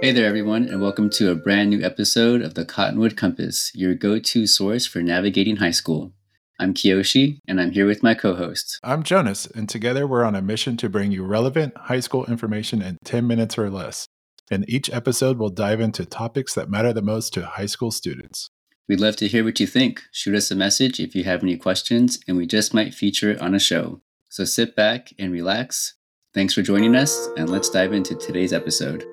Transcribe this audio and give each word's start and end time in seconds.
Hey 0.00 0.12
there, 0.12 0.26
everyone, 0.26 0.68
and 0.68 0.80
welcome 0.80 1.10
to 1.10 1.32
a 1.32 1.34
brand 1.34 1.70
new 1.70 1.82
episode 1.82 2.40
of 2.40 2.54
the 2.54 2.64
Cottonwood 2.64 3.16
Compass, 3.16 3.72
your 3.74 3.96
go 3.96 4.20
to 4.20 4.46
source 4.46 4.86
for 4.86 5.02
navigating 5.02 5.56
high 5.56 5.72
school. 5.72 6.12
I'm 6.56 6.72
Kiyoshi, 6.72 7.40
and 7.48 7.60
I'm 7.60 7.72
here 7.72 7.84
with 7.84 8.00
my 8.00 8.14
co 8.14 8.36
host. 8.36 8.78
I'm 8.84 9.02
Jonas, 9.02 9.46
and 9.46 9.68
together 9.68 10.06
we're 10.06 10.22
on 10.22 10.36
a 10.36 10.40
mission 10.40 10.76
to 10.76 10.88
bring 10.88 11.10
you 11.10 11.24
relevant 11.24 11.76
high 11.76 11.98
school 11.98 12.24
information 12.26 12.80
in 12.80 12.98
10 13.04 13.26
minutes 13.26 13.58
or 13.58 13.70
less. 13.70 14.06
In 14.52 14.64
each 14.68 14.88
episode, 14.90 15.36
we'll 15.36 15.48
dive 15.48 15.80
into 15.80 16.06
topics 16.06 16.54
that 16.54 16.70
matter 16.70 16.92
the 16.92 17.02
most 17.02 17.34
to 17.34 17.44
high 17.46 17.66
school 17.66 17.90
students. 17.90 18.50
We'd 18.88 19.00
love 19.00 19.16
to 19.16 19.26
hear 19.26 19.42
what 19.42 19.58
you 19.58 19.66
think. 19.66 20.02
Shoot 20.12 20.36
us 20.36 20.52
a 20.52 20.54
message 20.54 21.00
if 21.00 21.16
you 21.16 21.24
have 21.24 21.42
any 21.42 21.56
questions, 21.56 22.20
and 22.28 22.36
we 22.36 22.46
just 22.46 22.72
might 22.72 22.94
feature 22.94 23.32
it 23.32 23.40
on 23.40 23.52
a 23.52 23.58
show. 23.58 24.00
So 24.28 24.44
sit 24.44 24.76
back 24.76 25.12
and 25.18 25.32
relax. 25.32 25.94
Thanks 26.34 26.54
for 26.54 26.62
joining 26.62 26.94
us, 26.94 27.28
and 27.36 27.50
let's 27.50 27.68
dive 27.68 27.92
into 27.92 28.14
today's 28.14 28.52
episode. 28.52 29.04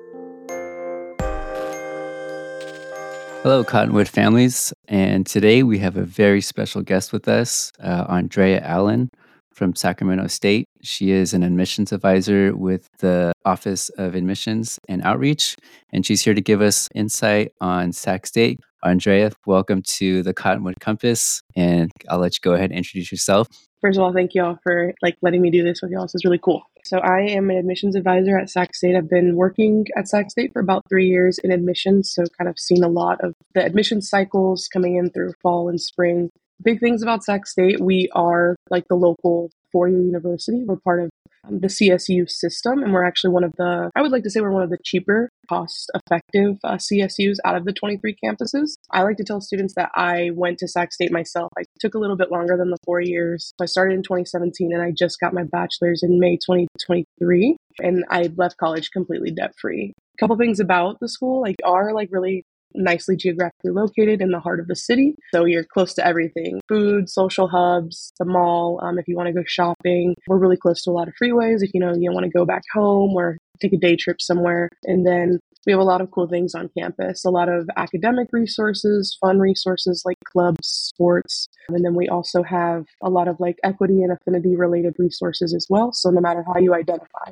Hello, 3.45 3.63
Cottonwood 3.63 4.07
families. 4.07 4.73
And 4.87 5.23
today 5.23 5.61
we 5.61 5.77
have 5.77 5.97
a 5.97 6.03
very 6.03 6.41
special 6.41 6.81
guest 6.81 7.13
with 7.13 7.27
us, 7.27 7.71
uh, 7.79 8.07
Andrea 8.09 8.59
Allen 8.61 9.11
from 9.53 9.75
Sacramento 9.75 10.25
State. 10.25 10.67
She 10.81 11.11
is 11.11 11.31
an 11.31 11.43
admissions 11.43 11.91
advisor 11.93 12.55
with 12.57 12.87
the 13.01 13.33
Office 13.45 13.89
of 13.99 14.15
Admissions 14.15 14.79
and 14.89 15.03
Outreach, 15.03 15.57
and 15.93 16.03
she's 16.03 16.23
here 16.23 16.33
to 16.33 16.41
give 16.41 16.59
us 16.59 16.89
insight 16.95 17.51
on 17.61 17.91
Sac 17.91 18.25
State. 18.25 18.61
Andrea, 18.83 19.31
welcome 19.45 19.83
to 19.97 20.23
the 20.23 20.33
Cottonwood 20.33 20.79
Compass, 20.79 21.43
and 21.55 21.91
I'll 22.09 22.17
let 22.17 22.33
you 22.33 22.39
go 22.41 22.53
ahead 22.53 22.71
and 22.71 22.77
introduce 22.79 23.11
yourself. 23.11 23.47
First 23.79 23.99
of 23.99 24.03
all, 24.05 24.11
thank 24.11 24.33
you 24.33 24.43
all 24.43 24.57
for 24.63 24.91
like 25.03 25.17
letting 25.21 25.43
me 25.43 25.51
do 25.51 25.63
this 25.63 25.83
with 25.83 25.91
y'all. 25.91 26.05
This 26.05 26.15
is 26.15 26.25
really 26.25 26.39
cool. 26.39 26.63
So 26.85 26.99
I 26.99 27.21
am 27.21 27.49
an 27.49 27.57
admissions 27.57 27.95
advisor 27.95 28.37
at 28.37 28.47
Sac 28.47 28.75
State. 28.75 28.95
I've 28.95 29.09
been 29.09 29.35
working 29.35 29.87
at 29.97 30.07
Sac 30.07 30.29
State 30.29 30.53
for 30.53 30.59
about 30.59 30.83
three 30.87 31.07
years 31.07 31.39
in 31.39 31.51
admissions, 31.51 32.11
so 32.13 32.25
kind 32.37 32.47
of 32.47 32.59
seen 32.59 32.83
a 32.83 32.87
lot 32.87 33.19
of 33.23 33.33
the 33.55 33.65
admission 33.65 34.03
cycles 34.03 34.67
coming 34.71 34.95
in 34.95 35.09
through 35.09 35.33
fall 35.41 35.67
and 35.67 35.81
spring. 35.81 36.29
Big 36.61 36.79
things 36.79 37.01
about 37.01 37.23
Sac 37.23 37.47
State, 37.47 37.81
we 37.81 38.07
are 38.13 38.55
like 38.69 38.83
the 38.87 38.95
local 38.95 39.49
four-year 39.71 39.99
university. 39.99 40.63
We're 40.63 40.75
part 40.75 41.01
of 41.01 41.09
the 41.49 41.67
CSU 41.67 42.29
system, 42.29 42.83
and 42.83 42.93
we're 42.93 43.05
actually 43.05 43.31
one 43.31 43.43
of 43.43 43.53
the, 43.57 43.91
I 43.95 44.01
would 44.01 44.11
like 44.11 44.23
to 44.23 44.29
say 44.29 44.41
we're 44.41 44.51
one 44.51 44.63
of 44.63 44.69
the 44.69 44.77
cheaper, 44.83 45.29
cost 45.47 45.91
effective 45.93 46.57
uh, 46.63 46.75
CSUs 46.75 47.37
out 47.45 47.55
of 47.55 47.65
the 47.65 47.73
23 47.73 48.15
campuses. 48.23 48.73
I 48.91 49.03
like 49.03 49.17
to 49.17 49.23
tell 49.23 49.41
students 49.41 49.73
that 49.75 49.91
I 49.95 50.31
went 50.33 50.57
to 50.59 50.67
Sac 50.67 50.93
State 50.93 51.11
myself. 51.11 51.51
I 51.57 51.63
took 51.79 51.93
a 51.93 51.99
little 51.99 52.17
bit 52.17 52.31
longer 52.31 52.57
than 52.57 52.69
the 52.69 52.77
four 52.85 53.01
years. 53.01 53.53
I 53.61 53.65
started 53.65 53.95
in 53.95 54.03
2017 54.03 54.73
and 54.73 54.81
I 54.81 54.91
just 54.91 55.19
got 55.19 55.33
my 55.33 55.43
bachelor's 55.43 56.03
in 56.03 56.19
May 56.19 56.37
2023, 56.37 57.57
and 57.79 58.03
I 58.09 58.29
left 58.35 58.57
college 58.57 58.91
completely 58.91 59.31
debt 59.31 59.53
free. 59.59 59.93
A 60.15 60.17
couple 60.19 60.37
things 60.37 60.59
about 60.59 60.99
the 60.99 61.09
school, 61.09 61.41
like, 61.41 61.55
are 61.63 61.93
like 61.93 62.09
really 62.11 62.43
nicely 62.75 63.15
geographically 63.15 63.71
located 63.71 64.21
in 64.21 64.31
the 64.31 64.39
heart 64.39 64.59
of 64.59 64.67
the 64.67 64.75
city. 64.75 65.15
So 65.33 65.45
you're 65.45 65.65
close 65.65 65.93
to 65.95 66.05
everything 66.05 66.61
food, 66.67 67.09
social 67.09 67.47
hubs, 67.47 68.11
the 68.19 68.25
mall. 68.25 68.79
Um, 68.83 68.99
if 68.99 69.07
you 69.07 69.15
want 69.15 69.27
to 69.27 69.33
go 69.33 69.43
shopping, 69.45 70.15
we're 70.27 70.37
really 70.37 70.57
close 70.57 70.83
to 70.83 70.91
a 70.91 70.93
lot 70.93 71.07
of 71.07 71.13
freeways. 71.21 71.61
If 71.61 71.71
you 71.73 71.79
know 71.79 71.93
you 71.93 72.11
want 72.11 72.25
to 72.25 72.31
go 72.31 72.45
back 72.45 72.63
home 72.73 73.13
or 73.15 73.37
take 73.61 73.73
a 73.73 73.77
day 73.77 73.95
trip 73.95 74.21
somewhere. 74.21 74.69
And 74.83 75.05
then 75.05 75.39
we 75.65 75.71
have 75.71 75.81
a 75.81 75.85
lot 75.85 76.01
of 76.01 76.11
cool 76.11 76.27
things 76.27 76.53
on 76.53 76.69
campus, 76.77 77.25
a 77.25 77.29
lot 77.29 77.49
of 77.49 77.67
academic 77.75 78.27
resources, 78.31 79.17
fun 79.19 79.39
resources 79.39 80.03
like 80.05 80.17
clubs, 80.31 80.67
sports. 80.67 81.47
And 81.69 81.83
then 81.83 81.95
we 81.95 82.07
also 82.07 82.43
have 82.43 82.85
a 83.01 83.09
lot 83.09 83.27
of 83.27 83.39
like 83.39 83.57
equity 83.63 84.03
and 84.03 84.11
affinity 84.11 84.55
related 84.55 84.93
resources 84.99 85.53
as 85.53 85.65
well. 85.69 85.91
So 85.91 86.09
no 86.11 86.21
matter 86.21 86.43
how 86.45 86.59
you 86.59 86.75
identify, 86.75 87.31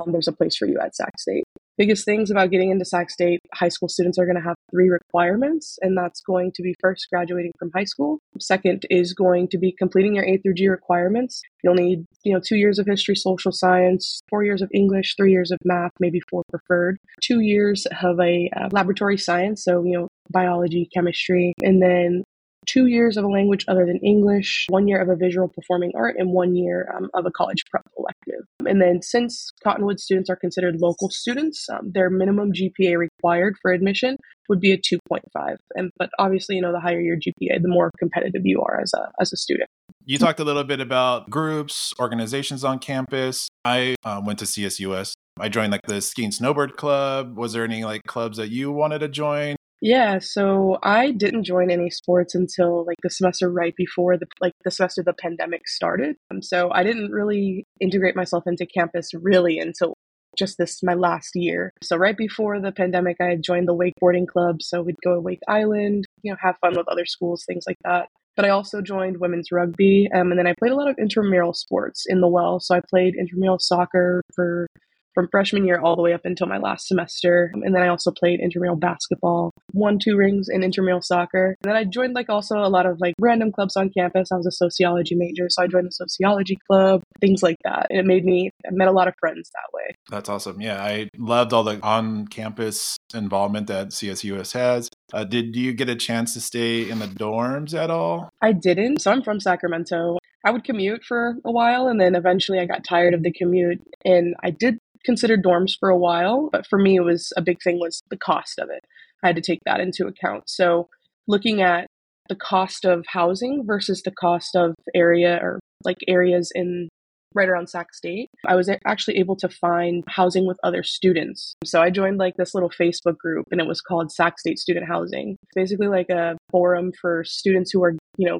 um, 0.00 0.12
there's 0.12 0.28
a 0.28 0.32
place 0.32 0.56
for 0.56 0.66
you 0.66 0.78
at 0.80 0.94
Sac 0.94 1.18
State 1.18 1.44
biggest 1.76 2.04
things 2.04 2.30
about 2.30 2.50
getting 2.50 2.70
into 2.70 2.84
Sac 2.84 3.10
State, 3.10 3.40
high 3.54 3.68
school 3.68 3.88
students 3.88 4.18
are 4.18 4.26
going 4.26 4.36
to 4.36 4.42
have 4.42 4.56
three 4.70 4.88
requirements, 4.88 5.78
and 5.80 5.96
that's 5.96 6.20
going 6.20 6.52
to 6.54 6.62
be 6.62 6.74
first 6.80 7.06
graduating 7.10 7.52
from 7.58 7.70
high 7.74 7.84
school. 7.84 8.18
Second 8.38 8.84
is 8.90 9.14
going 9.14 9.48
to 9.48 9.58
be 9.58 9.72
completing 9.72 10.14
your 10.14 10.24
A 10.24 10.38
through 10.38 10.54
G 10.54 10.68
requirements. 10.68 11.40
You'll 11.62 11.74
need, 11.74 12.04
you 12.24 12.32
know, 12.32 12.40
two 12.40 12.56
years 12.56 12.78
of 12.78 12.86
history, 12.86 13.14
social 13.14 13.52
science, 13.52 14.20
four 14.28 14.44
years 14.44 14.62
of 14.62 14.70
English, 14.74 15.14
three 15.16 15.32
years 15.32 15.50
of 15.50 15.58
math, 15.64 15.92
maybe 16.00 16.20
four 16.30 16.42
preferred, 16.50 16.98
two 17.22 17.40
years 17.40 17.86
of 18.02 18.18
a 18.20 18.50
uh, 18.56 18.68
laboratory 18.72 19.18
science, 19.18 19.64
so 19.64 19.84
you 19.84 19.98
know, 19.98 20.08
biology, 20.30 20.88
chemistry, 20.94 21.52
and 21.62 21.82
then 21.82 22.24
two 22.66 22.86
years 22.86 23.16
of 23.16 23.24
a 23.24 23.28
language 23.28 23.64
other 23.68 23.86
than 23.86 23.98
English, 23.98 24.66
one 24.68 24.88
year 24.88 25.00
of 25.00 25.08
a 25.08 25.16
visual 25.16 25.48
performing 25.48 25.92
art, 25.94 26.16
and 26.18 26.30
one 26.30 26.54
year 26.54 26.92
um, 26.96 27.08
of 27.14 27.26
a 27.26 27.30
college 27.30 27.64
prep 27.70 27.84
elective. 27.98 28.44
And 28.66 28.80
then, 28.80 29.02
since 29.02 29.50
Cottonwood 29.64 30.00
students 30.00 30.30
are 30.30 30.36
considered 30.36 30.76
local 30.80 31.10
students, 31.10 31.68
um, 31.70 31.90
their 31.92 32.10
minimum 32.10 32.52
GPA 32.52 32.96
required 32.96 33.56
for 33.60 33.72
admission 33.72 34.16
would 34.48 34.60
be 34.60 34.72
a 34.72 34.78
2.5. 34.78 35.56
And 35.74 35.90
but 35.98 36.10
obviously, 36.18 36.56
you 36.56 36.62
know, 36.62 36.72
the 36.72 36.80
higher 36.80 37.00
your 37.00 37.16
GPA, 37.16 37.62
the 37.62 37.68
more 37.68 37.90
competitive 37.98 38.42
you 38.44 38.62
are 38.62 38.80
as 38.80 38.92
a 38.94 39.10
as 39.20 39.32
a 39.32 39.36
student. 39.36 39.68
You 40.04 40.18
talked 40.18 40.40
a 40.40 40.44
little 40.44 40.64
bit 40.64 40.80
about 40.80 41.30
groups, 41.30 41.94
organizations 42.00 42.64
on 42.64 42.80
campus. 42.80 43.48
I 43.64 43.94
uh, 44.04 44.20
went 44.24 44.40
to 44.40 44.44
CSUS. 44.44 45.14
I 45.38 45.48
joined 45.48 45.72
like 45.72 45.82
the 45.86 46.00
ski 46.00 46.24
and 46.24 46.32
snowboard 46.32 46.76
club. 46.76 47.36
Was 47.36 47.52
there 47.52 47.64
any 47.64 47.84
like 47.84 48.02
clubs 48.06 48.36
that 48.38 48.50
you 48.50 48.72
wanted 48.72 48.98
to 49.00 49.08
join? 49.08 49.56
Yeah, 49.82 50.20
so 50.20 50.78
I 50.84 51.10
didn't 51.10 51.42
join 51.42 51.68
any 51.68 51.90
sports 51.90 52.36
until 52.36 52.86
like 52.86 52.98
the 53.02 53.10
semester 53.10 53.50
right 53.50 53.74
before 53.76 54.16
the 54.16 54.26
like 54.40 54.52
the 54.64 54.70
semester 54.70 55.02
the 55.02 55.12
pandemic 55.12 55.66
started. 55.66 56.14
Um, 56.30 56.40
so 56.40 56.70
I 56.72 56.84
didn't 56.84 57.10
really 57.10 57.66
integrate 57.80 58.14
myself 58.14 58.44
into 58.46 58.64
campus 58.64 59.10
really 59.12 59.58
until 59.58 59.94
just 60.38 60.56
this 60.56 60.84
my 60.84 60.94
last 60.94 61.30
year. 61.34 61.72
So 61.82 61.96
right 61.96 62.16
before 62.16 62.60
the 62.60 62.70
pandemic, 62.70 63.16
I 63.20 63.24
had 63.24 63.42
joined 63.42 63.66
the 63.66 63.74
wakeboarding 63.74 64.28
club. 64.28 64.62
So 64.62 64.82
we'd 64.82 64.94
go 65.02 65.14
to 65.14 65.20
Wake 65.20 65.42
Island, 65.48 66.06
you 66.22 66.30
know, 66.30 66.38
have 66.40 66.56
fun 66.60 66.74
with 66.76 66.86
other 66.86 67.04
schools, 67.04 67.44
things 67.44 67.64
like 67.66 67.78
that. 67.84 68.06
But 68.36 68.44
I 68.44 68.50
also 68.50 68.82
joined 68.82 69.18
women's 69.18 69.50
rugby, 69.50 70.08
um, 70.14 70.30
and 70.30 70.38
then 70.38 70.46
I 70.46 70.54
played 70.60 70.72
a 70.72 70.76
lot 70.76 70.88
of 70.88 70.96
intramural 70.96 71.54
sports 71.54 72.06
in 72.08 72.20
the 72.20 72.28
well. 72.28 72.60
So 72.60 72.76
I 72.76 72.80
played 72.88 73.16
intramural 73.16 73.58
soccer 73.58 74.22
for 74.32 74.68
from 75.14 75.28
freshman 75.28 75.66
year 75.66 75.80
all 75.80 75.96
the 75.96 76.02
way 76.02 76.12
up 76.12 76.22
until 76.24 76.46
my 76.46 76.58
last 76.58 76.88
semester. 76.88 77.50
And 77.54 77.74
then 77.74 77.82
I 77.82 77.88
also 77.88 78.10
played 78.10 78.40
intramural 78.40 78.76
basketball, 78.76 79.52
won 79.72 79.98
two 79.98 80.16
rings 80.16 80.48
in 80.48 80.62
intramural 80.62 81.02
soccer. 81.02 81.56
And 81.62 81.70
then 81.70 81.76
I 81.76 81.84
joined 81.84 82.14
like 82.14 82.28
also 82.28 82.58
a 82.58 82.68
lot 82.68 82.86
of 82.86 83.00
like 83.00 83.14
random 83.20 83.52
clubs 83.52 83.76
on 83.76 83.90
campus. 83.90 84.32
I 84.32 84.36
was 84.36 84.46
a 84.46 84.52
sociology 84.52 85.14
major, 85.14 85.48
so 85.48 85.62
I 85.62 85.66
joined 85.66 85.86
the 85.86 85.92
sociology 85.92 86.58
club, 86.68 87.02
things 87.20 87.42
like 87.42 87.56
that. 87.64 87.86
And 87.90 87.98
it 87.98 88.06
made 88.06 88.24
me, 88.24 88.50
I 88.66 88.70
met 88.70 88.88
a 88.88 88.92
lot 88.92 89.08
of 89.08 89.14
friends 89.20 89.50
that 89.52 89.76
way. 89.76 89.94
That's 90.10 90.28
awesome. 90.28 90.60
Yeah, 90.60 90.82
I 90.82 91.08
loved 91.16 91.52
all 91.52 91.64
the 91.64 91.80
on 91.82 92.26
campus 92.28 92.96
involvement 93.14 93.66
that 93.68 93.88
CSUS 93.88 94.52
has. 94.52 94.88
Uh, 95.12 95.24
did 95.24 95.56
you 95.56 95.72
get 95.72 95.88
a 95.88 95.94
chance 95.94 96.34
to 96.34 96.40
stay 96.40 96.88
in 96.88 96.98
the 96.98 97.06
dorms 97.06 97.74
at 97.74 97.90
all? 97.90 98.30
I 98.40 98.52
didn't. 98.52 99.02
So 99.02 99.10
I'm 99.10 99.22
from 99.22 99.40
Sacramento. 99.40 100.18
I 100.44 100.50
would 100.50 100.64
commute 100.64 101.04
for 101.04 101.36
a 101.44 101.52
while 101.52 101.86
and 101.86 102.00
then 102.00 102.14
eventually 102.14 102.58
I 102.58 102.66
got 102.66 102.84
tired 102.84 103.14
of 103.14 103.22
the 103.22 103.32
commute 103.32 103.80
and 104.04 104.34
I 104.42 104.50
did 104.50 104.78
considered 105.04 105.42
dorms 105.42 105.72
for 105.78 105.88
a 105.88 105.98
while, 105.98 106.48
but 106.50 106.66
for 106.66 106.78
me, 106.78 106.96
it 106.96 107.04
was 107.04 107.32
a 107.36 107.42
big 107.42 107.62
thing 107.62 107.78
was 107.80 108.00
the 108.10 108.16
cost 108.16 108.58
of 108.58 108.70
it. 108.70 108.84
I 109.22 109.28
had 109.28 109.36
to 109.36 109.42
take 109.42 109.60
that 109.66 109.80
into 109.80 110.06
account. 110.06 110.44
So 110.48 110.88
looking 111.28 111.62
at 111.62 111.86
the 112.28 112.36
cost 112.36 112.84
of 112.84 113.04
housing 113.08 113.64
versus 113.66 114.02
the 114.02 114.10
cost 114.10 114.54
of 114.54 114.74
area 114.94 115.38
or 115.42 115.60
like 115.84 115.98
areas 116.08 116.50
in 116.54 116.88
right 117.34 117.48
around 117.48 117.68
Sac 117.68 117.94
State, 117.94 118.28
I 118.46 118.54
was 118.54 118.70
actually 118.86 119.18
able 119.18 119.36
to 119.36 119.48
find 119.48 120.04
housing 120.08 120.46
with 120.46 120.58
other 120.62 120.82
students. 120.82 121.54
So 121.64 121.80
I 121.80 121.90
joined 121.90 122.18
like 122.18 122.34
this 122.36 122.54
little 122.54 122.70
Facebook 122.70 123.16
group 123.16 123.46
and 123.50 123.60
it 123.60 123.66
was 123.66 123.80
called 123.80 124.12
Sac 124.12 124.38
State 124.38 124.58
Student 124.58 124.86
Housing. 124.86 125.36
Basically 125.54 125.88
like 125.88 126.10
a 126.10 126.36
forum 126.50 126.92
for 127.00 127.24
students 127.24 127.70
who 127.70 127.82
are, 127.82 127.92
you 128.16 128.28
know, 128.28 128.38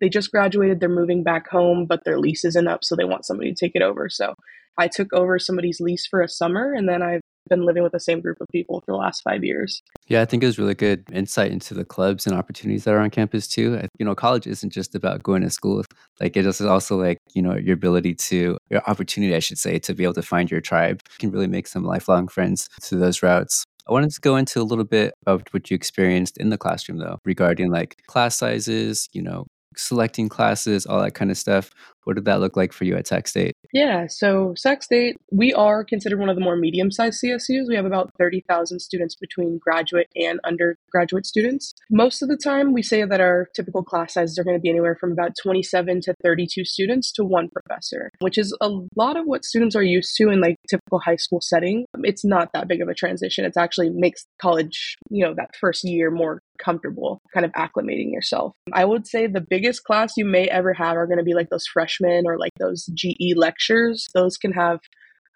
they 0.00 0.08
just 0.08 0.30
graduated, 0.30 0.80
they're 0.80 0.88
moving 0.88 1.22
back 1.22 1.48
home, 1.48 1.86
but 1.86 2.04
their 2.04 2.18
lease 2.18 2.44
isn't 2.44 2.68
up, 2.68 2.84
so 2.84 2.96
they 2.96 3.04
want 3.04 3.26
somebody 3.26 3.52
to 3.52 3.66
take 3.66 3.72
it 3.74 3.82
over. 3.82 4.08
So 4.08 4.34
I 4.78 4.88
took 4.88 5.12
over 5.12 5.38
somebody's 5.38 5.80
lease 5.80 6.06
for 6.06 6.22
a 6.22 6.28
summer 6.28 6.72
and 6.72 6.88
then 6.88 7.02
I've 7.02 7.20
been 7.48 7.66
living 7.66 7.82
with 7.82 7.92
the 7.92 8.00
same 8.00 8.20
group 8.20 8.40
of 8.40 8.46
people 8.52 8.80
for 8.80 8.92
the 8.92 8.96
last 8.96 9.22
five 9.22 9.44
years. 9.44 9.82
Yeah, 10.06 10.22
I 10.22 10.24
think 10.24 10.42
it 10.42 10.46
was 10.46 10.58
really 10.58 10.74
good 10.74 11.04
insight 11.12 11.50
into 11.50 11.74
the 11.74 11.84
clubs 11.84 12.26
and 12.26 12.36
opportunities 12.36 12.84
that 12.84 12.94
are 12.94 13.00
on 13.00 13.10
campus 13.10 13.48
too. 13.48 13.80
You 13.98 14.06
know, 14.06 14.14
college 14.14 14.46
isn't 14.46 14.70
just 14.70 14.94
about 14.94 15.22
going 15.22 15.42
to 15.42 15.50
school. 15.50 15.84
Like 16.20 16.36
it 16.36 16.46
is 16.46 16.60
also 16.60 16.96
like, 16.96 17.18
you 17.34 17.42
know, 17.42 17.56
your 17.56 17.74
ability 17.74 18.14
to, 18.14 18.56
your 18.70 18.82
opportunity, 18.86 19.34
I 19.34 19.40
should 19.40 19.58
say, 19.58 19.78
to 19.80 19.94
be 19.94 20.04
able 20.04 20.14
to 20.14 20.22
find 20.22 20.50
your 20.50 20.60
tribe. 20.60 21.02
You 21.12 21.18
can 21.18 21.30
really 21.30 21.48
make 21.48 21.66
some 21.66 21.84
lifelong 21.84 22.28
friends 22.28 22.68
through 22.80 23.00
those 23.00 23.22
routes. 23.22 23.64
I 23.88 23.92
wanted 23.92 24.12
to 24.12 24.20
go 24.20 24.36
into 24.36 24.60
a 24.60 24.62
little 24.62 24.84
bit 24.84 25.12
of 25.26 25.42
what 25.50 25.70
you 25.70 25.74
experienced 25.74 26.38
in 26.38 26.50
the 26.50 26.58
classroom 26.58 26.98
though, 26.98 27.18
regarding 27.24 27.72
like 27.72 28.00
class 28.06 28.36
sizes, 28.36 29.08
you 29.12 29.22
know, 29.22 29.46
selecting 29.76 30.28
classes, 30.28 30.86
all 30.86 31.02
that 31.02 31.14
kind 31.14 31.30
of 31.30 31.38
stuff. 31.38 31.70
What 32.04 32.16
did 32.16 32.24
that 32.24 32.40
look 32.40 32.56
like 32.56 32.72
for 32.72 32.84
you 32.84 32.96
at 32.96 33.06
Sac 33.06 33.28
State? 33.28 33.54
Yeah, 33.72 34.06
so 34.08 34.54
Sac 34.56 34.82
State, 34.82 35.16
we 35.30 35.54
are 35.54 35.84
considered 35.84 36.18
one 36.18 36.28
of 36.28 36.36
the 36.36 36.42
more 36.42 36.56
medium 36.56 36.90
sized 36.90 37.22
CSUs. 37.22 37.68
We 37.68 37.76
have 37.76 37.84
about 37.84 38.10
30,000 38.18 38.80
students 38.80 39.14
between 39.14 39.58
graduate 39.58 40.08
and 40.16 40.40
undergraduate 40.44 41.26
students. 41.26 41.72
Most 41.90 42.22
of 42.22 42.28
the 42.28 42.36
time, 42.36 42.72
we 42.72 42.82
say 42.82 43.04
that 43.04 43.20
our 43.20 43.48
typical 43.54 43.84
class 43.84 44.14
sizes 44.14 44.38
are 44.38 44.44
going 44.44 44.56
to 44.56 44.60
be 44.60 44.68
anywhere 44.68 44.96
from 44.98 45.12
about 45.12 45.32
27 45.40 46.00
to 46.02 46.14
32 46.22 46.64
students 46.64 47.12
to 47.12 47.24
one 47.24 47.48
professor, 47.48 48.10
which 48.18 48.36
is 48.36 48.56
a 48.60 48.70
lot 48.96 49.16
of 49.16 49.24
what 49.26 49.44
students 49.44 49.76
are 49.76 49.82
used 49.82 50.16
to 50.16 50.28
in 50.28 50.40
like 50.40 50.56
typical 50.68 50.98
high 50.98 51.16
school 51.16 51.40
setting. 51.40 51.86
It's 52.02 52.24
not 52.24 52.52
that 52.52 52.68
big 52.68 52.82
of 52.82 52.88
a 52.88 52.94
transition. 52.94 53.44
It 53.44 53.56
actually 53.56 53.90
makes 53.90 54.24
college, 54.40 54.96
you 55.08 55.24
know, 55.24 55.34
that 55.36 55.50
first 55.60 55.84
year 55.84 56.10
more 56.10 56.40
comfortable 56.58 57.20
kind 57.34 57.46
of 57.46 57.52
acclimating 57.52 58.12
yourself. 58.12 58.52
I 58.72 58.84
would 58.84 59.06
say 59.06 59.26
the 59.26 59.40
biggest 59.40 59.84
class 59.84 60.14
you 60.16 60.24
may 60.24 60.48
ever 60.48 60.72
have 60.74 60.96
are 60.96 61.06
going 61.06 61.18
to 61.18 61.24
be 61.24 61.34
like 61.34 61.50
those 61.50 61.66
freshmen 61.66 62.24
or 62.26 62.38
like 62.38 62.52
those 62.58 62.86
GE 62.94 63.34
lectures. 63.36 64.06
Those 64.14 64.36
can 64.36 64.52
have 64.52 64.80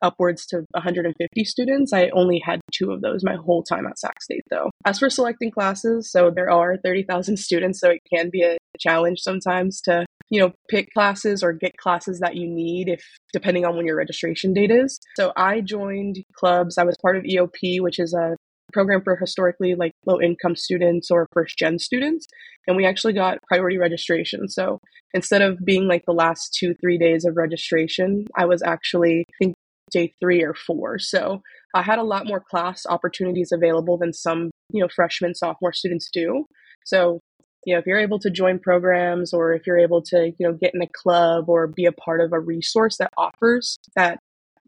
upwards 0.03 0.47
to 0.47 0.65
150 0.73 1.45
students. 1.45 1.93
I 1.93 2.11
only 2.11 2.41
had 2.45 2.61
two 2.73 2.93
of 2.93 3.01
those 3.01 3.25
my 3.25 3.37
whole 3.37 3.63
time 3.63 3.87
at 3.87 3.99
Sac 3.99 4.23
State, 4.23 4.45
though. 4.51 4.71
As 4.85 4.99
for 4.99 5.11
selecting 5.11 5.51
classes, 5.51 6.11
so 6.11 6.31
there 6.31 6.51
are 6.51 6.77
30,000 6.85 7.37
students, 7.39 7.81
so 7.81 7.91
it 7.91 8.03
can 8.13 8.31
be 8.31 8.43
a 8.43 8.57
challenge 8.79 9.21
sometimes 9.21 9.81
to, 9.83 10.05
you 10.29 10.41
know, 10.41 10.53
pick 10.69 10.93
classes 10.93 11.43
or 11.43 11.53
get 11.53 11.77
classes 11.77 12.21
that 12.21 12.37
you 12.37 12.47
need 12.47 12.89
if 12.89 13.03
depending 13.33 13.65
on 13.65 13.77
when 13.77 13.87
your 13.87 13.97
registration 13.97 14.53
date 14.53 14.71
is. 14.71 14.99
So 15.17 15.33
I 15.37 15.61
joined 15.61 16.19
clubs. 16.35 16.79
I 16.79 16.85
was 16.85 16.97
part 17.01 17.17
of 17.17 17.25
EOP, 17.25 17.81
which 17.81 17.99
is 17.99 18.15
a 18.15 18.36
program 18.77 19.01
for 19.03 19.17
historically 19.17 19.75
like 19.75 19.93
low 20.05 20.21
income 20.21 20.55
students 20.55 21.11
or 21.11 21.27
first 21.33 21.57
gen 21.57 21.79
students 21.79 22.27
and 22.67 22.77
we 22.77 22.85
actually 22.85 23.15
got 23.15 23.39
priority 23.49 23.79
registration. 23.79 24.51
So 24.51 24.81
instead 25.15 25.41
of 25.41 25.65
being 25.65 25.89
like 25.89 26.05
the 26.05 26.13
last 26.13 26.55
two 26.59 26.75
three 26.75 26.99
days 26.99 27.25
of 27.25 27.39
registration 27.39 28.27
i 28.37 28.45
was 28.45 28.63
actually 28.63 29.25
i 29.29 29.33
think 29.39 29.55
day 29.91 30.13
three 30.21 30.43
or 30.43 30.53
four. 30.53 30.99
So 30.99 31.41
i 31.75 31.81
had 31.81 31.99
a 31.99 32.11
lot 32.15 32.27
more 32.27 32.45
class 32.51 32.85
opportunities 32.87 33.51
available 33.51 33.97
than 33.97 34.13
some 34.13 34.51
you 34.71 34.83
know 34.83 34.89
freshman 34.95 35.35
sophomore 35.35 35.73
students 35.73 36.11
do. 36.13 36.45
So 36.85 37.21
you 37.65 37.73
know 37.73 37.79
if 37.79 37.87
you're 37.87 38.07
able 38.09 38.19
to 38.19 38.31
join 38.31 38.59
programs 38.59 39.33
or 39.33 39.55
if 39.55 39.67
you're 39.67 39.79
able 39.89 40.03
to 40.11 40.33
you 40.39 40.47
know 40.47 40.53
get 40.53 40.75
in 40.75 40.83
a 40.83 40.93
club 41.03 41.49
or 41.49 41.67
be 41.67 41.87
a 41.87 41.93
part 41.93 42.21
of 42.21 42.35
a 42.35 42.41
resource 42.41 42.99
that 42.99 43.11
offers 43.17 43.79
that 43.95 44.19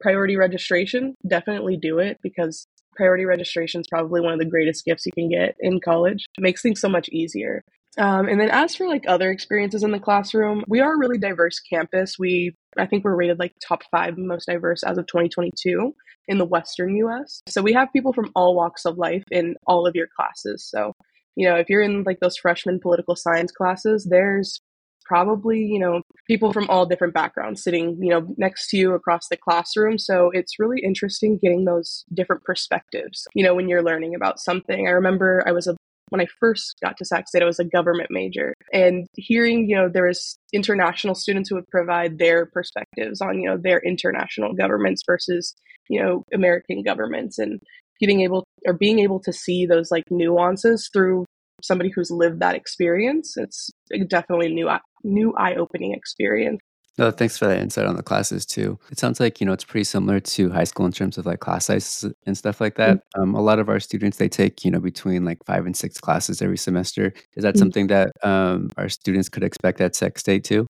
priority 0.00 0.36
registration 0.36 1.14
definitely 1.28 1.76
do 1.76 1.98
it 1.98 2.18
because 2.22 2.64
priority 2.98 3.24
registration 3.24 3.80
is 3.80 3.86
probably 3.88 4.20
one 4.20 4.34
of 4.34 4.38
the 4.38 4.44
greatest 4.44 4.84
gifts 4.84 5.06
you 5.06 5.12
can 5.12 5.30
get 5.30 5.56
in 5.60 5.80
college. 5.80 6.26
It 6.36 6.42
makes 6.42 6.60
things 6.60 6.80
so 6.80 6.88
much 6.88 7.08
easier. 7.08 7.62
Um, 7.96 8.28
and 8.28 8.40
then 8.40 8.50
as 8.50 8.74
for 8.74 8.86
like 8.86 9.04
other 9.08 9.30
experiences 9.30 9.82
in 9.82 9.92
the 9.92 9.98
classroom, 9.98 10.62
we 10.68 10.80
are 10.80 10.94
a 10.94 10.98
really 10.98 11.18
diverse 11.18 11.58
campus. 11.60 12.16
We 12.18 12.54
I 12.76 12.86
think 12.86 13.04
we're 13.04 13.16
rated 13.16 13.38
like 13.38 13.54
top 13.66 13.82
five 13.90 14.18
most 14.18 14.46
diverse 14.46 14.82
as 14.82 14.98
of 14.98 15.06
2022 15.06 15.94
in 16.28 16.38
the 16.38 16.44
Western 16.44 16.96
US. 16.96 17.40
So 17.48 17.62
we 17.62 17.72
have 17.72 17.92
people 17.92 18.12
from 18.12 18.30
all 18.34 18.54
walks 18.54 18.84
of 18.84 18.98
life 18.98 19.24
in 19.30 19.56
all 19.66 19.86
of 19.86 19.96
your 19.96 20.08
classes. 20.14 20.68
So, 20.68 20.92
you 21.34 21.48
know, 21.48 21.56
if 21.56 21.70
you're 21.70 21.82
in 21.82 22.02
like 22.04 22.20
those 22.20 22.36
freshman 22.36 22.78
political 22.78 23.16
science 23.16 23.50
classes, 23.50 24.06
there's 24.08 24.60
probably, 25.08 25.60
you 25.60 25.78
know, 25.78 26.02
people 26.26 26.52
from 26.52 26.68
all 26.68 26.86
different 26.86 27.14
backgrounds 27.14 27.62
sitting, 27.62 27.96
you 28.00 28.10
know, 28.10 28.28
next 28.36 28.68
to 28.68 28.76
you 28.76 28.92
across 28.92 29.28
the 29.28 29.36
classroom. 29.36 29.98
So 29.98 30.30
it's 30.32 30.58
really 30.58 30.80
interesting 30.84 31.38
getting 31.42 31.64
those 31.64 32.04
different 32.12 32.44
perspectives, 32.44 33.26
you 33.34 33.42
know, 33.42 33.54
when 33.54 33.68
you're 33.68 33.82
learning 33.82 34.14
about 34.14 34.38
something. 34.38 34.86
I 34.86 34.90
remember 34.90 35.42
I 35.46 35.52
was 35.52 35.66
a 35.66 35.76
when 36.10 36.20
I 36.22 36.26
first 36.40 36.76
got 36.82 36.96
to 36.96 37.04
Sac 37.04 37.28
State, 37.28 37.42
I 37.42 37.46
was 37.46 37.58
a 37.58 37.64
government 37.64 38.08
major, 38.10 38.54
and 38.72 39.06
hearing, 39.14 39.68
you 39.68 39.76
know, 39.76 39.90
there 39.92 40.06
was 40.06 40.38
international 40.54 41.14
students 41.14 41.50
who 41.50 41.56
would 41.56 41.68
provide 41.68 42.18
their 42.18 42.46
perspectives 42.46 43.20
on, 43.20 43.38
you 43.40 43.48
know, 43.48 43.58
their 43.58 43.78
international 43.80 44.54
governments 44.54 45.02
versus, 45.06 45.54
you 45.90 46.02
know, 46.02 46.24
American 46.32 46.82
governments, 46.82 47.38
and 47.38 47.60
getting 48.00 48.22
able 48.22 48.44
or 48.66 48.72
being 48.72 49.00
able 49.00 49.20
to 49.20 49.32
see 49.32 49.66
those 49.66 49.90
like 49.90 50.04
nuances 50.10 50.88
through 50.92 51.24
somebody 51.62 51.90
who's 51.90 52.10
lived 52.10 52.40
that 52.40 52.54
experience, 52.54 53.36
it's 53.36 53.70
definitely 54.08 54.46
a 54.46 54.50
new 54.50 54.70
new 55.04 55.34
eye 55.36 55.54
opening 55.54 55.92
experience. 55.94 56.60
No, 56.98 57.12
thanks 57.12 57.38
for 57.38 57.46
that 57.46 57.60
insight 57.60 57.86
on 57.86 57.94
the 57.94 58.02
classes 58.02 58.44
too. 58.44 58.76
It 58.90 58.98
sounds 58.98 59.20
like 59.20 59.40
you 59.40 59.46
know 59.46 59.52
it's 59.52 59.64
pretty 59.64 59.84
similar 59.84 60.18
to 60.18 60.50
high 60.50 60.64
school 60.64 60.84
in 60.84 60.90
terms 60.90 61.16
of 61.16 61.26
like 61.26 61.38
class 61.38 61.66
sizes 61.66 62.12
and 62.26 62.36
stuff 62.36 62.60
like 62.60 62.74
that. 62.74 62.96
Mm-hmm. 62.96 63.22
Um, 63.22 63.34
a 63.36 63.40
lot 63.40 63.60
of 63.60 63.68
our 63.68 63.78
students 63.78 64.18
they 64.18 64.28
take 64.28 64.64
you 64.64 64.70
know 64.70 64.80
between 64.80 65.24
like 65.24 65.38
five 65.44 65.64
and 65.64 65.76
six 65.76 66.00
classes 66.00 66.42
every 66.42 66.58
semester. 66.58 67.12
Is 67.36 67.44
that 67.44 67.54
mm-hmm. 67.54 67.58
something 67.60 67.86
that 67.86 68.10
um, 68.24 68.72
our 68.76 68.88
students 68.88 69.28
could 69.28 69.44
expect 69.44 69.80
at 69.80 69.94
Sac 69.94 70.18
State 70.18 70.42
too? 70.42 70.66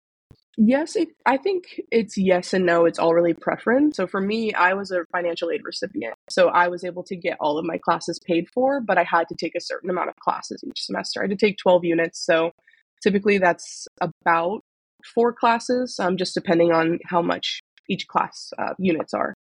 Yes, 0.60 0.96
it, 0.96 1.10
I 1.24 1.36
think 1.36 1.80
it's 1.92 2.18
yes 2.18 2.52
and 2.52 2.66
no. 2.66 2.84
It's 2.84 2.98
all 2.98 3.14
really 3.14 3.32
preference. 3.32 3.96
So 3.96 4.08
for 4.08 4.20
me, 4.20 4.52
I 4.52 4.74
was 4.74 4.90
a 4.90 5.04
financial 5.12 5.52
aid 5.52 5.60
recipient. 5.64 6.14
So 6.28 6.48
I 6.48 6.66
was 6.66 6.82
able 6.82 7.04
to 7.04 7.14
get 7.14 7.36
all 7.38 7.58
of 7.58 7.64
my 7.64 7.78
classes 7.78 8.18
paid 8.26 8.48
for, 8.52 8.80
but 8.80 8.98
I 8.98 9.04
had 9.04 9.28
to 9.28 9.36
take 9.36 9.54
a 9.54 9.60
certain 9.60 9.88
amount 9.88 10.08
of 10.08 10.16
classes 10.16 10.64
each 10.66 10.82
semester. 10.82 11.20
I 11.20 11.28
had 11.28 11.38
to 11.38 11.46
take 11.46 11.58
12 11.58 11.84
units. 11.84 12.26
So 12.26 12.50
typically 13.04 13.38
that's 13.38 13.86
about 14.00 14.62
four 15.14 15.32
classes, 15.32 15.96
um, 16.00 16.16
just 16.16 16.34
depending 16.34 16.72
on 16.72 16.98
how 17.06 17.22
much 17.22 17.60
each 17.88 18.08
class 18.08 18.50
uh, 18.58 18.74
units 18.80 19.14
are. 19.14 19.34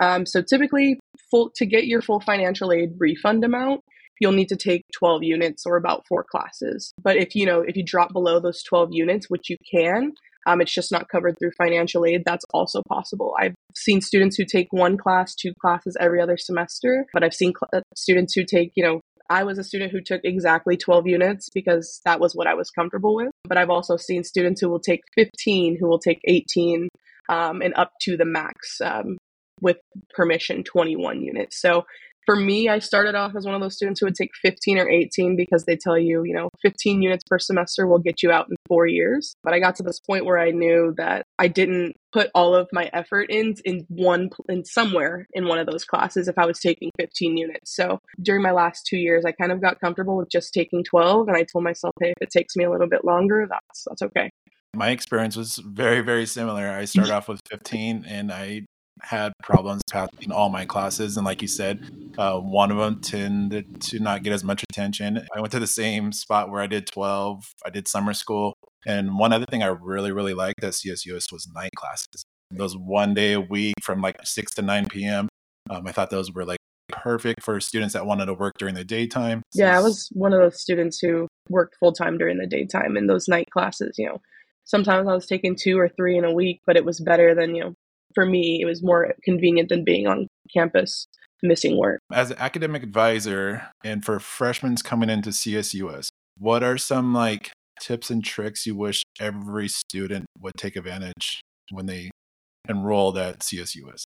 Um, 0.00 0.24
so 0.24 0.40
typically, 0.40 0.98
full 1.30 1.50
to 1.56 1.66
get 1.66 1.86
your 1.86 2.00
full 2.00 2.20
financial 2.20 2.72
aid 2.72 2.94
refund 2.96 3.44
amount, 3.44 3.82
you'll 4.20 4.32
need 4.32 4.48
to 4.48 4.56
take 4.56 4.84
12 4.94 5.22
units 5.22 5.64
or 5.66 5.76
about 5.76 6.06
four 6.08 6.24
classes. 6.24 6.94
But 7.00 7.18
if 7.18 7.34
you 7.34 7.44
know 7.44 7.60
if 7.60 7.76
you 7.76 7.84
drop 7.84 8.12
below 8.14 8.40
those 8.40 8.62
12 8.62 8.88
units, 8.92 9.28
which 9.28 9.50
you 9.50 9.58
can, 9.70 10.12
um, 10.46 10.60
it's 10.60 10.74
just 10.74 10.92
not 10.92 11.08
covered 11.08 11.38
through 11.38 11.52
financial 11.56 12.04
aid. 12.04 12.22
That's 12.24 12.44
also 12.52 12.82
possible. 12.88 13.34
I've 13.38 13.54
seen 13.74 14.00
students 14.00 14.36
who 14.36 14.44
take 14.44 14.68
one 14.70 14.96
class, 14.96 15.34
two 15.34 15.52
classes 15.60 15.96
every 16.00 16.20
other 16.20 16.36
semester, 16.36 17.06
but 17.12 17.22
I've 17.22 17.34
seen 17.34 17.52
cl- 17.52 17.80
uh, 17.80 17.82
students 17.94 18.34
who 18.34 18.44
take, 18.44 18.72
you 18.74 18.84
know, 18.84 19.00
I 19.30 19.44
was 19.44 19.58
a 19.58 19.64
student 19.64 19.92
who 19.92 20.00
took 20.00 20.20
exactly 20.24 20.76
12 20.76 21.06
units 21.06 21.48
because 21.54 22.00
that 22.04 22.20
was 22.20 22.34
what 22.34 22.46
I 22.46 22.54
was 22.54 22.70
comfortable 22.70 23.14
with. 23.14 23.30
But 23.44 23.56
I've 23.56 23.70
also 23.70 23.96
seen 23.96 24.24
students 24.24 24.60
who 24.60 24.68
will 24.68 24.80
take 24.80 25.00
15, 25.14 25.78
who 25.80 25.88
will 25.88 26.00
take 26.00 26.20
18, 26.24 26.88
um, 27.28 27.62
and 27.62 27.72
up 27.74 27.92
to 28.02 28.16
the 28.16 28.24
max 28.24 28.80
um, 28.84 29.16
with 29.60 29.78
permission 30.14 30.64
21 30.64 31.22
units. 31.22 31.60
So 31.60 31.84
for 32.24 32.36
me, 32.36 32.68
I 32.68 32.78
started 32.78 33.14
off 33.14 33.34
as 33.36 33.44
one 33.44 33.54
of 33.54 33.60
those 33.60 33.74
students 33.74 34.00
who 34.00 34.06
would 34.06 34.14
take 34.14 34.30
15 34.42 34.78
or 34.78 34.88
18 34.88 35.36
because 35.36 35.64
they 35.64 35.76
tell 35.76 35.98
you, 35.98 36.22
you 36.24 36.34
know, 36.34 36.48
15 36.62 37.02
units 37.02 37.24
per 37.28 37.38
semester 37.38 37.86
will 37.86 37.98
get 37.98 38.22
you 38.22 38.30
out 38.30 38.48
in 38.48 38.56
four 38.68 38.86
years. 38.86 39.34
But 39.42 39.54
I 39.54 39.60
got 39.60 39.76
to 39.76 39.82
this 39.82 40.00
point 40.00 40.24
where 40.24 40.38
I 40.38 40.50
knew 40.50 40.94
that 40.96 41.24
I 41.38 41.48
didn't 41.48 41.94
put 42.12 42.30
all 42.34 42.54
of 42.54 42.68
my 42.72 42.90
effort 42.92 43.30
in 43.30 43.54
in 43.64 43.86
one 43.88 44.30
in 44.48 44.64
somewhere 44.64 45.26
in 45.32 45.48
one 45.48 45.58
of 45.58 45.66
those 45.66 45.84
classes 45.84 46.28
if 46.28 46.38
I 46.38 46.46
was 46.46 46.60
taking 46.60 46.90
15 47.00 47.36
units. 47.36 47.74
So 47.74 47.98
during 48.20 48.42
my 48.42 48.52
last 48.52 48.86
two 48.86 48.98
years, 48.98 49.24
I 49.24 49.32
kind 49.32 49.50
of 49.50 49.60
got 49.60 49.80
comfortable 49.80 50.16
with 50.16 50.30
just 50.30 50.52
taking 50.52 50.84
12, 50.84 51.28
and 51.28 51.36
I 51.36 51.44
told 51.44 51.64
myself, 51.64 51.92
hey, 52.00 52.10
if 52.10 52.22
it 52.22 52.30
takes 52.30 52.54
me 52.56 52.64
a 52.64 52.70
little 52.70 52.88
bit 52.88 53.04
longer, 53.04 53.46
that's 53.48 53.84
that's 53.86 54.02
okay. 54.02 54.30
My 54.74 54.90
experience 54.90 55.36
was 55.36 55.56
very 55.58 56.00
very 56.02 56.26
similar. 56.26 56.70
I 56.70 56.84
started 56.84 57.12
off 57.14 57.28
with 57.28 57.40
15, 57.50 58.04
and 58.06 58.30
I 58.30 58.62
had 59.04 59.32
problems 59.42 59.82
passing 59.90 60.30
all 60.32 60.48
my 60.48 60.64
classes 60.64 61.16
and 61.16 61.26
like 61.26 61.42
you 61.42 61.48
said 61.48 61.80
uh, 62.18 62.38
one 62.38 62.70
of 62.70 62.76
them 62.76 63.00
tended 63.00 63.80
to 63.80 63.98
not 63.98 64.22
get 64.22 64.32
as 64.32 64.44
much 64.44 64.62
attention. 64.70 65.26
I 65.34 65.40
went 65.40 65.50
to 65.52 65.60
the 65.60 65.66
same 65.66 66.12
spot 66.12 66.50
where 66.50 66.60
i 66.60 66.66
did 66.66 66.86
12 66.86 67.44
i 67.64 67.70
did 67.70 67.88
summer 67.88 68.12
school 68.14 68.54
and 68.86 69.18
one 69.18 69.32
other 69.32 69.46
thing 69.46 69.62
i 69.62 69.66
really 69.66 70.12
really 70.12 70.34
liked 70.34 70.62
at 70.62 70.74
csus 70.74 71.32
was 71.32 71.48
night 71.54 71.70
classes. 71.76 72.24
Those 72.50 72.76
one 72.76 73.14
day 73.14 73.32
a 73.32 73.40
week 73.40 73.74
from 73.82 74.00
like 74.00 74.16
6 74.22 74.54
to 74.54 74.62
9 74.62 74.88
p.m 74.88 75.28
um, 75.70 75.86
i 75.86 75.92
thought 75.92 76.10
those 76.10 76.32
were 76.32 76.44
like 76.44 76.58
perfect 76.90 77.42
for 77.42 77.58
students 77.58 77.94
that 77.94 78.04
wanted 78.04 78.26
to 78.26 78.34
work 78.34 78.52
during 78.58 78.74
the 78.74 78.84
daytime. 78.84 79.42
Yeah 79.54 79.76
i 79.76 79.80
was 79.80 80.08
one 80.12 80.32
of 80.32 80.40
those 80.40 80.60
students 80.60 80.98
who 80.98 81.28
worked 81.48 81.76
full-time 81.80 82.18
during 82.18 82.38
the 82.38 82.46
daytime 82.46 82.96
in 82.96 83.06
those 83.06 83.28
night 83.28 83.48
classes 83.50 83.96
you 83.98 84.06
know. 84.06 84.20
Sometimes 84.64 85.08
i 85.08 85.14
was 85.14 85.26
taking 85.26 85.56
two 85.56 85.78
or 85.78 85.88
three 85.88 86.16
in 86.16 86.24
a 86.24 86.32
week 86.32 86.60
but 86.66 86.76
it 86.76 86.84
was 86.84 87.00
better 87.00 87.34
than 87.34 87.54
you 87.54 87.64
know 87.64 87.74
for 88.14 88.26
me, 88.26 88.60
it 88.62 88.66
was 88.66 88.82
more 88.82 89.14
convenient 89.24 89.68
than 89.68 89.84
being 89.84 90.06
on 90.06 90.28
campus 90.52 91.06
missing 91.42 91.76
work. 91.76 92.00
As 92.12 92.30
an 92.30 92.38
academic 92.38 92.82
advisor 92.82 93.68
and 93.84 94.04
for 94.04 94.20
freshmen 94.20 94.76
coming 94.76 95.10
into 95.10 95.30
CSUS, 95.30 96.08
what 96.38 96.62
are 96.62 96.78
some 96.78 97.12
like 97.12 97.50
tips 97.80 98.10
and 98.10 98.24
tricks 98.24 98.66
you 98.66 98.76
wish 98.76 99.02
every 99.20 99.68
student 99.68 100.26
would 100.40 100.54
take 100.56 100.76
advantage 100.76 101.40
when 101.70 101.86
they 101.86 102.10
enrolled 102.68 103.18
at 103.18 103.40
CSUS? 103.40 104.04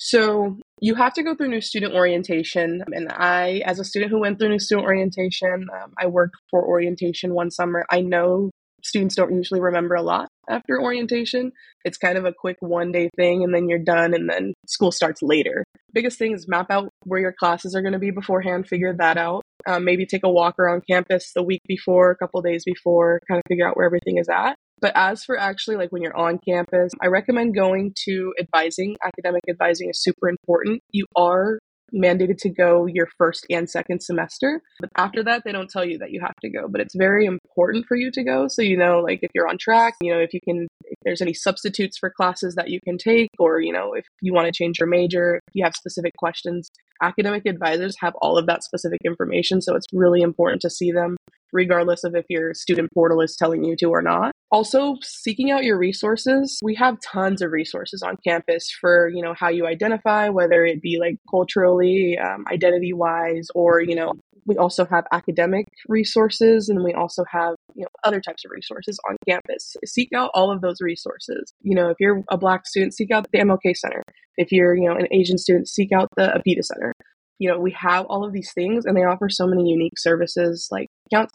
So 0.00 0.56
you 0.80 0.94
have 0.94 1.12
to 1.14 1.24
go 1.24 1.34
through 1.34 1.48
new 1.48 1.60
student 1.60 1.94
orientation. 1.94 2.84
And 2.92 3.10
I, 3.10 3.62
as 3.66 3.80
a 3.80 3.84
student 3.84 4.12
who 4.12 4.20
went 4.20 4.38
through 4.38 4.50
new 4.50 4.60
student 4.60 4.86
orientation, 4.86 5.66
um, 5.74 5.92
I 5.98 6.06
worked 6.06 6.36
for 6.50 6.64
orientation 6.64 7.34
one 7.34 7.50
summer. 7.50 7.84
I 7.90 8.00
know 8.00 8.50
students 8.82 9.16
don't 9.16 9.34
usually 9.34 9.60
remember 9.60 9.94
a 9.94 10.02
lot 10.02 10.28
after 10.48 10.80
orientation. 10.80 11.52
It's 11.84 11.98
kind 11.98 12.18
of 12.18 12.24
a 12.24 12.32
quick 12.32 12.56
one 12.60 12.92
day 12.92 13.10
thing 13.16 13.44
and 13.44 13.54
then 13.54 13.68
you're 13.68 13.78
done 13.78 14.14
and 14.14 14.28
then 14.28 14.54
school 14.66 14.92
starts 14.92 15.22
later. 15.22 15.64
Biggest 15.92 16.18
thing 16.18 16.32
is 16.32 16.48
map 16.48 16.70
out 16.70 16.90
where 17.04 17.20
your 17.20 17.34
classes 17.38 17.74
are 17.74 17.82
going 17.82 17.92
to 17.92 17.98
be 17.98 18.10
beforehand, 18.10 18.68
figure 18.68 18.94
that 18.94 19.16
out. 19.16 19.42
Um, 19.66 19.84
maybe 19.84 20.06
take 20.06 20.24
a 20.24 20.30
walk 20.30 20.58
around 20.58 20.82
campus 20.88 21.32
the 21.34 21.42
week 21.42 21.62
before, 21.66 22.10
a 22.10 22.16
couple 22.16 22.40
days 22.42 22.62
before, 22.64 23.20
kind 23.28 23.38
of 23.38 23.44
figure 23.48 23.68
out 23.68 23.76
where 23.76 23.86
everything 23.86 24.18
is 24.18 24.28
at. 24.28 24.56
But 24.80 24.92
as 24.94 25.24
for 25.24 25.38
actually 25.38 25.76
like 25.76 25.90
when 25.90 26.02
you're 26.02 26.16
on 26.16 26.38
campus, 26.38 26.92
I 27.02 27.08
recommend 27.08 27.54
going 27.54 27.94
to 28.04 28.32
advising. 28.38 28.96
Academic 29.04 29.42
advising 29.48 29.90
is 29.90 30.00
super 30.00 30.28
important. 30.28 30.82
You 30.90 31.06
are 31.16 31.58
mandated 31.94 32.38
to 32.38 32.48
go 32.48 32.86
your 32.86 33.08
first 33.18 33.46
and 33.50 33.68
second 33.68 34.02
semester. 34.02 34.62
But 34.80 34.90
after 34.96 35.22
that, 35.24 35.42
they 35.44 35.52
don't 35.52 35.70
tell 35.70 35.84
you 35.84 35.98
that 35.98 36.10
you 36.10 36.20
have 36.20 36.36
to 36.42 36.50
go. 36.50 36.68
But 36.68 36.80
it's 36.80 36.94
very 36.94 37.26
important 37.26 37.86
for 37.86 37.96
you 37.96 38.10
to 38.12 38.22
go. 38.22 38.48
So, 38.48 38.62
you 38.62 38.76
know, 38.76 39.00
like 39.00 39.20
if 39.22 39.30
you're 39.34 39.48
on 39.48 39.58
track, 39.58 39.94
you 40.00 40.12
know, 40.12 40.20
if 40.20 40.34
you 40.34 40.40
can, 40.40 40.68
if 40.84 40.98
there's 41.04 41.22
any 41.22 41.34
substitutes 41.34 41.98
for 41.98 42.10
classes 42.10 42.54
that 42.56 42.68
you 42.68 42.80
can 42.80 42.98
take, 42.98 43.30
or, 43.38 43.60
you 43.60 43.72
know, 43.72 43.94
if 43.94 44.06
you 44.20 44.32
want 44.32 44.46
to 44.46 44.52
change 44.52 44.78
your 44.78 44.88
major, 44.88 45.36
if 45.36 45.54
you 45.54 45.64
have 45.64 45.74
specific 45.74 46.16
questions, 46.16 46.70
academic 47.02 47.46
advisors 47.46 47.96
have 48.00 48.14
all 48.20 48.36
of 48.36 48.46
that 48.46 48.64
specific 48.64 49.00
information. 49.04 49.60
So 49.60 49.74
it's 49.74 49.86
really 49.92 50.20
important 50.20 50.62
to 50.62 50.70
see 50.70 50.92
them 50.92 51.16
regardless 51.52 52.04
of 52.04 52.14
if 52.14 52.24
your 52.28 52.54
student 52.54 52.90
portal 52.94 53.20
is 53.20 53.36
telling 53.36 53.64
you 53.64 53.76
to 53.76 53.86
or 53.86 54.02
not. 54.02 54.32
Also, 54.50 54.96
seeking 55.02 55.50
out 55.50 55.64
your 55.64 55.78
resources. 55.78 56.58
We 56.62 56.74
have 56.76 56.96
tons 57.00 57.42
of 57.42 57.50
resources 57.52 58.02
on 58.02 58.16
campus 58.26 58.70
for, 58.80 59.08
you 59.08 59.22
know, 59.22 59.34
how 59.34 59.48
you 59.48 59.66
identify, 59.66 60.30
whether 60.30 60.64
it 60.64 60.80
be 60.80 60.98
like 60.98 61.16
culturally, 61.30 62.18
um, 62.18 62.44
identity 62.50 62.92
wise, 62.94 63.48
or, 63.54 63.82
you 63.82 63.94
know, 63.94 64.12
we 64.46 64.56
also 64.56 64.86
have 64.86 65.04
academic 65.12 65.66
resources 65.88 66.70
and 66.70 66.82
we 66.82 66.94
also 66.94 67.22
have, 67.30 67.54
you 67.74 67.82
know, 67.82 67.88
other 68.04 68.20
types 68.20 68.44
of 68.46 68.50
resources 68.50 68.98
on 69.08 69.16
campus. 69.28 69.76
Seek 69.84 70.08
out 70.14 70.30
all 70.32 70.50
of 70.50 70.62
those 70.62 70.80
resources. 70.80 71.52
You 71.60 71.74
know, 71.74 71.90
if 71.90 71.98
you're 72.00 72.24
a 72.30 72.38
black 72.38 72.66
student, 72.66 72.94
seek 72.94 73.10
out 73.10 73.26
the 73.30 73.40
MLK 73.40 73.76
Center. 73.76 74.02
If 74.38 74.50
you're, 74.50 74.74
you 74.74 74.88
know, 74.88 74.96
an 74.96 75.08
Asian 75.10 75.36
student, 75.36 75.68
seek 75.68 75.92
out 75.92 76.08
the 76.16 76.34
APIDA 76.34 76.62
Center 76.62 76.94
you 77.38 77.48
know, 77.48 77.58
we 77.58 77.70
have 77.72 78.06
all 78.06 78.24
of 78.24 78.32
these 78.32 78.52
things 78.52 78.84
and 78.84 78.96
they 78.96 79.04
offer 79.04 79.28
so 79.28 79.46
many 79.46 79.68
unique 79.68 79.98
services 79.98 80.68
like 80.70 80.88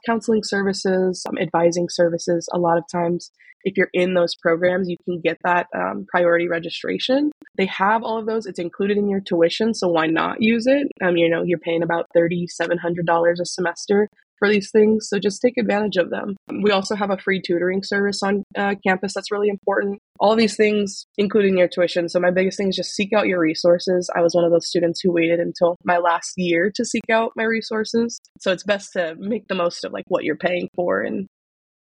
counseling 0.05 0.43
services, 0.43 1.24
um, 1.27 1.38
advising 1.38 1.88
services. 1.89 2.48
A 2.53 2.60
lot 2.60 2.77
of 2.77 2.83
times, 2.91 3.31
if 3.63 3.77
you're 3.77 3.89
in 3.93 4.13
those 4.13 4.36
programs, 4.36 4.89
you 4.89 4.98
can 5.05 5.22
get 5.22 5.38
that 5.43 5.67
um, 5.74 6.05
priority 6.10 6.50
registration. 6.50 7.31
They 7.55 7.65
have 7.67 8.03
all 8.03 8.17
of 8.17 8.25
those. 8.25 8.45
It's 8.45 8.60
included 8.60 8.98
in 8.98 9.10
your 9.10 9.22
tuition, 9.22 9.74
so 9.74 9.88
why 9.88 10.07
not 10.07 10.41
use 10.41 10.67
it? 10.67 10.88
Um, 11.01 11.15
you 11.15 11.29
know, 11.29 11.43
you're 11.43 11.60
paying 11.60 11.83
about 11.83 12.07
$3,700 12.15 13.39
a 13.39 13.45
semester 13.45 14.10
for 14.43 14.50
these 14.50 14.71
things. 14.71 15.07
So 15.07 15.19
just 15.19 15.41
take 15.41 15.57
advantage 15.57 15.95
of 15.95 16.09
them. 16.09 16.35
We 16.62 16.71
also 16.71 16.95
have 16.95 17.09
a 17.09 17.17
free 17.17 17.41
tutoring 17.41 17.81
service 17.81 18.21
on 18.21 18.43
uh, 18.57 18.75
campus 18.85 19.13
that's 19.13 19.31
really 19.31 19.47
important. 19.47 20.00
All 20.19 20.35
these 20.35 20.57
things, 20.57 21.05
including 21.17 21.57
your 21.57 21.69
tuition. 21.69 22.09
So 22.09 22.19
my 22.19 22.29
biggest 22.29 22.57
thing 22.57 22.67
is 22.67 22.75
just 22.75 22.93
seek 22.93 23.13
out 23.13 23.27
your 23.27 23.39
resources. 23.39 24.09
I 24.13 24.19
was 24.19 24.35
one 24.35 24.43
of 24.43 24.51
those 24.51 24.67
students 24.67 25.00
who 25.01 25.13
waited 25.13 25.39
until 25.39 25.77
my 25.85 25.97
last 25.97 26.33
year 26.35 26.69
to 26.75 26.83
seek 26.83 27.09
out 27.09 27.31
my 27.38 27.43
resources. 27.43 28.19
So 28.41 28.51
it's 28.51 28.65
best 28.65 28.91
to 28.93 29.15
make 29.17 29.47
the 29.47 29.55
most 29.55 29.85
of 29.85 29.93
like 29.93 30.03
what 30.09 30.25
you're 30.25 30.35
paying 30.35 30.67
for 30.75 31.00
and 31.01 31.25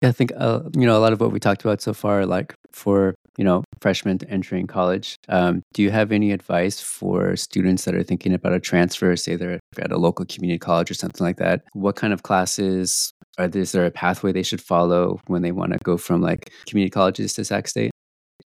yeah, 0.01 0.09
I 0.09 0.11
think 0.13 0.31
uh, 0.37 0.61
you 0.77 0.85
know 0.85 0.97
a 0.97 1.01
lot 1.01 1.11
of 1.11 1.19
what 1.19 1.33
we 1.33 1.41
talked 1.41 1.61
about 1.61 1.81
so 1.81 1.93
far, 1.93 2.25
like 2.25 2.55
for 2.71 3.15
you 3.39 3.45
know 3.45 3.63
freshmen 3.81 4.19
entering 4.27 4.67
college. 4.67 5.15
Um, 5.29 5.63
do 5.73 5.81
you 5.81 5.91
have 5.91 6.11
any 6.11 6.33
advice 6.33 6.81
for 6.81 7.37
students 7.37 7.85
that 7.85 7.95
are 7.95 8.03
thinking 8.03 8.33
about 8.33 8.53
a 8.53 8.59
transfer? 8.59 9.15
Say 9.15 9.37
they're 9.37 9.61
at 9.79 9.93
a 9.93 9.97
local 9.97 10.25
community 10.25 10.59
college 10.59 10.91
or 10.91 10.93
something 10.93 11.25
like 11.25 11.37
that. 11.37 11.63
What 11.71 11.95
kind 11.95 12.11
of 12.11 12.21
classes 12.23 13.13
are 13.37 13.47
there? 13.47 13.61
Is 13.61 13.71
there 13.71 13.85
a 13.85 13.91
pathway 13.91 14.33
they 14.33 14.43
should 14.43 14.61
follow 14.61 15.21
when 15.27 15.41
they 15.41 15.53
want 15.53 15.71
to 15.71 15.79
go 15.83 15.95
from 15.95 16.21
like 16.21 16.51
community 16.67 16.91
colleges 16.91 17.31
to 17.33 17.45
Sac 17.45 17.69
State? 17.69 17.91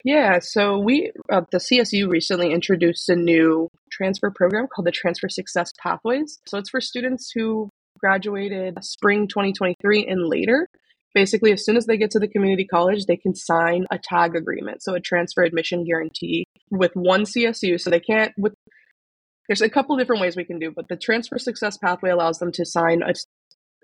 Yeah, 0.04 0.38
so 0.40 0.78
we 0.78 1.12
uh, 1.32 1.40
the 1.50 1.58
CSU 1.58 2.06
recently 2.10 2.52
introduced 2.52 3.08
a 3.08 3.16
new 3.16 3.68
transfer 3.90 4.30
program 4.30 4.66
called 4.66 4.86
the 4.86 4.92
Transfer 4.92 5.30
Success 5.30 5.72
Pathways. 5.82 6.38
So 6.46 6.58
it's 6.58 6.68
for 6.68 6.82
students 6.82 7.32
who 7.34 7.70
graduated 8.00 8.76
spring 8.84 9.28
2023 9.28 10.06
and 10.06 10.28
later 10.28 10.68
basically 11.14 11.52
as 11.52 11.64
soon 11.64 11.76
as 11.76 11.86
they 11.86 11.96
get 11.96 12.10
to 12.10 12.18
the 12.18 12.28
community 12.28 12.64
college 12.64 13.06
they 13.06 13.16
can 13.16 13.34
sign 13.34 13.86
a 13.90 13.98
tag 13.98 14.36
agreement 14.36 14.82
so 14.82 14.94
a 14.94 15.00
transfer 15.00 15.42
admission 15.42 15.84
guarantee 15.84 16.44
with 16.70 16.92
one 16.94 17.22
csu 17.22 17.80
so 17.80 17.88
they 17.88 18.00
can't 18.00 18.32
with 18.36 18.54
there's 19.48 19.62
a 19.62 19.68
couple 19.68 19.96
different 19.96 20.20
ways 20.20 20.36
we 20.36 20.44
can 20.44 20.58
do 20.58 20.72
but 20.74 20.88
the 20.88 20.96
transfer 20.96 21.38
success 21.38 21.78
pathway 21.78 22.10
allows 22.10 22.38
them 22.38 22.50
to 22.52 22.64
sign 22.64 23.02
a, 23.02 23.14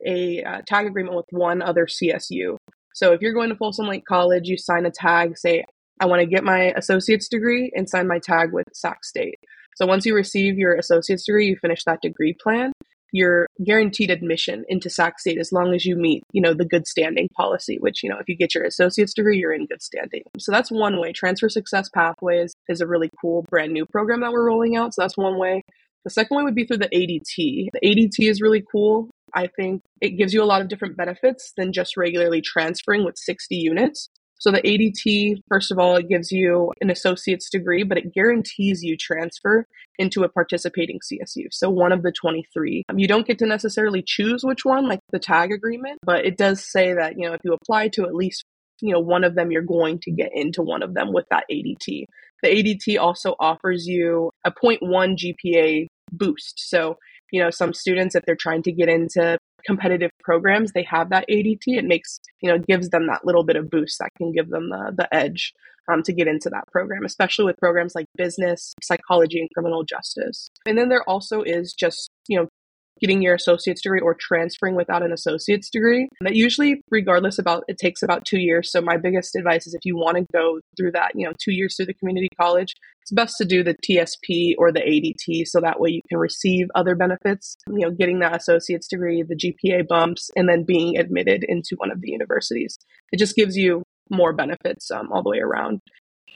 a, 0.07 0.43
uh, 0.43 0.63
tag 0.67 0.87
agreement 0.87 1.17
with 1.17 1.27
one 1.31 1.63
other 1.63 1.87
csu 1.87 2.57
so 2.95 3.13
if 3.13 3.21
you're 3.21 3.35
going 3.35 3.51
to 3.51 3.57
folsom 3.57 3.87
lake 3.87 4.05
college 4.07 4.49
you 4.49 4.59
sign 4.59 4.85
a 4.85 4.91
tag 4.91 5.39
say 5.39 5.65
i 6.01 6.07
want 6.07 6.21
to 6.21 6.27
get 6.27 6.45
my 6.45 6.73
associate's 6.77 7.29
degree 7.29 7.71
and 7.75 7.89
sign 7.89 8.07
my 8.07 8.19
tag 8.19 8.53
with 8.53 8.67
sac 8.73 9.05
state. 9.05 9.39
So 9.77 9.87
once 9.87 10.05
you 10.05 10.15
receive 10.15 10.59
your 10.59 10.75
associate's 10.75 11.25
degree 11.25 11.47
you 11.47 11.57
finish 11.57 11.85
that 11.85 12.03
degree 12.03 12.35
plan 12.43 12.73
you're 13.13 13.47
guaranteed 13.65 14.11
admission 14.11 14.65
into 14.69 14.91
Sac 14.91 15.19
State 15.19 15.39
as 15.39 15.53
long 15.53 15.75
as 15.75 15.85
you 15.85 15.97
meet, 15.97 16.23
you 16.33 16.41
know, 16.41 16.55
the 16.55 16.65
good 16.65 16.87
standing 16.87 17.29
policy, 17.37 17.79
which, 17.81 18.03
you 18.03 18.11
know, 18.11 18.19
if 18.19 18.29
you 18.29 18.37
get 18.37 18.55
your 18.55 18.65
associate's 18.65 19.15
degree, 19.15 19.39
you're 19.39 19.53
in 19.53 19.67
good 19.67 19.83
standing. 19.83 20.23
So 20.39 20.53
that's 20.53 20.71
one 20.71 21.01
way. 21.01 21.13
Transfer 21.13 21.49
Success 21.49 21.89
Pathways 21.89 22.53
is 22.69 22.81
a 22.81 22.87
really 22.87 23.11
cool 23.21 23.43
brand 23.51 23.73
new 23.73 23.87
program 23.87 24.21
that 24.21 24.33
we're 24.33 24.47
rolling 24.47 24.77
out. 24.77 24.95
So 24.95 25.03
that's 25.03 25.17
one 25.17 25.39
way. 25.39 25.63
The 26.05 26.11
second 26.11 26.37
way 26.37 26.45
would 26.45 26.55
be 26.55 26.65
through 26.65 26.79
the 26.79 26.89
ADT. 26.89 27.69
The 27.73 27.81
ADT 27.85 28.31
is 28.31 28.41
really 28.41 28.65
cool. 28.71 29.11
I 29.35 29.49
think 29.49 29.83
it 30.01 30.11
gives 30.11 30.33
you 30.33 30.43
a 30.43 30.47
lot 30.47 30.63
of 30.63 30.69
different 30.69 30.97
benefits 30.97 31.53
than 31.57 31.73
just 31.73 31.97
regularly 31.97 32.41
transferring 32.41 33.05
with 33.05 33.19
60 33.19 33.55
units. 33.55 34.09
So 34.41 34.51
the 34.51 34.63
ADT, 34.63 35.43
first 35.49 35.71
of 35.71 35.79
all, 35.79 35.97
it 35.97 36.09
gives 36.09 36.33
you 36.33 36.73
an 36.81 36.91
associate's 36.91 37.51
degree, 37.51 37.83
but 37.83 37.99
it 37.99 38.15
guarantees 38.15 38.83
you 38.83 38.97
transfer 38.97 39.67
into 39.99 40.25
a 40.25 40.31
participating 40.31 40.99
CSU. 40.99 41.49
So 41.51 41.69
one 41.69 41.93
of 41.93 42.03
the 42.03 42.11
23. 42.11 42.85
Um, 42.89 42.99
you 42.99 43.07
don't 43.07 43.27
get 43.27 43.39
to 43.41 43.47
necessarily 43.47 44.03
choose 44.03 44.43
which 44.43 44.65
one, 44.65 44.89
like 44.89 45.01
the 45.13 45.19
tag 45.19 45.53
agreement, 45.53 45.99
but 46.03 46.25
it 46.25 46.39
does 46.39 46.65
say 46.65 46.95
that, 46.95 47.19
you 47.19 47.29
know, 47.29 47.35
if 47.35 47.41
you 47.45 47.53
apply 47.53 47.89
to 47.89 48.05
at 48.05 48.15
least, 48.15 48.43
you 48.81 48.95
know, 48.95 49.01
one 49.01 49.25
of 49.25 49.35
them, 49.35 49.51
you're 49.51 49.61
going 49.61 49.99
to 50.01 50.11
get 50.11 50.31
into 50.33 50.63
one 50.63 50.83
of 50.83 50.95
them 50.95 51.13
with 51.13 51.27
that 51.31 51.45
ADT. 51.53 52.07
The 52.43 52.49
ADT 52.49 52.99
also 52.99 53.37
offers 53.39 53.87
you 53.87 54.31
a 54.47 54.51
0.1 54.51 55.19
GPA 55.45 55.87
boost. 56.13 56.55
So, 56.71 56.97
you 57.31 57.43
know, 57.43 57.51
some 57.51 57.75
students, 57.75 58.15
if 58.15 58.25
they're 58.25 58.37
trying 58.37 58.63
to 58.63 58.73
get 58.73 58.89
into 58.89 59.37
competitive 59.65 60.11
programs, 60.23 60.73
they 60.73 60.83
have 60.85 61.11
that 61.11 61.29
ADT. 61.29 61.63
It 61.67 61.85
makes, 61.85 62.21
you 62.41 62.51
know, 62.51 62.59
gives 62.59 62.91
them 62.91 63.07
that 63.07 63.25
little 63.25 63.45
bit 63.45 63.57
of 63.57 63.71
boost 63.71 63.99
that 63.99 64.11
can 64.17 64.33
give 64.33 64.49
them 64.51 64.71
the, 64.71 64.93
the 64.97 65.15
edge 65.15 65.53
um, 65.91 66.03
to 66.05 66.13
get 66.13 66.29
into 66.29 66.51
that 66.51 66.65
program, 66.71 67.05
especially 67.05 67.45
with 67.45 67.57
programs 67.59 67.95
like 67.95 68.07
business, 68.17 68.75
psychology, 68.83 69.41
and 69.41 69.49
criminal 69.55 69.85
justice. 69.85 70.51
And 70.67 70.79
then 70.79 70.89
there 70.89 71.09
also 71.09 71.43
is 71.43 71.75
just, 71.75 72.11
you 72.29 72.39
know, 72.39 72.49
getting 73.01 73.23
your 73.23 73.35
associate's 73.35 73.83
degree 73.83 74.01
or 74.01 74.15
transferring 74.19 74.77
without 74.77 75.03
an 75.03 75.13
associate's 75.13 75.71
degree. 75.71 76.09
That 76.21 76.37
usually, 76.37 76.83
regardless 76.91 77.39
about, 77.39 77.65
it 77.69 77.79
takes 77.79 78.03
about 78.03 78.25
two 78.25 78.39
years. 78.39 78.71
So 78.71 78.81
my 78.81 78.97
biggest 78.97 79.35
advice 79.37 79.67
is 79.67 79.75
if 79.75 79.85
you 79.85 79.97
want 79.97 80.19
to 80.19 80.27
go 80.33 80.61
through 80.77 80.93
that, 80.93 81.13
you 81.15 81.27
know, 81.27 81.33
two 81.43 81.53
years 81.53 81.77
through 81.77 81.87
the 81.87 81.95
community 81.95 82.29
college, 82.41 82.75
it's 83.03 83.13
best 83.13 83.37
to 83.39 83.45
do 83.45 83.65
the 83.65 83.75
TSP 83.75 84.55
or 84.59 84.71
the 84.71 84.81
ADT 84.81 85.47
so 85.47 85.61
that 85.61 85.81
way 85.81 85.91
you 85.91 86.01
can 86.09 86.19
receive 86.19 86.67
other 86.75 86.95
benefits, 86.95 87.57
you 87.69 87.79
know, 87.79 87.91
getting 87.91 88.21
that 88.21 88.37
associate's 88.37 88.87
degree, 88.87 89.23
the 89.23 89.37
GPA 89.37 89.89
bumps, 89.89 90.31
and 90.37 90.49
then 90.49 90.65
being 90.65 90.99
admitted 90.99 91.45
into 91.49 91.77
one 91.77 91.91
of 91.91 92.01
the 92.01 92.11
universities. 92.11 92.77
It 93.13 93.19
just 93.19 93.35
gives 93.35 93.57
you 93.57 93.83
more 94.11 94.33
benefits 94.33 94.91
um, 94.91 95.11
all 95.13 95.23
the 95.23 95.31
way 95.31 95.39
around. 95.39 95.81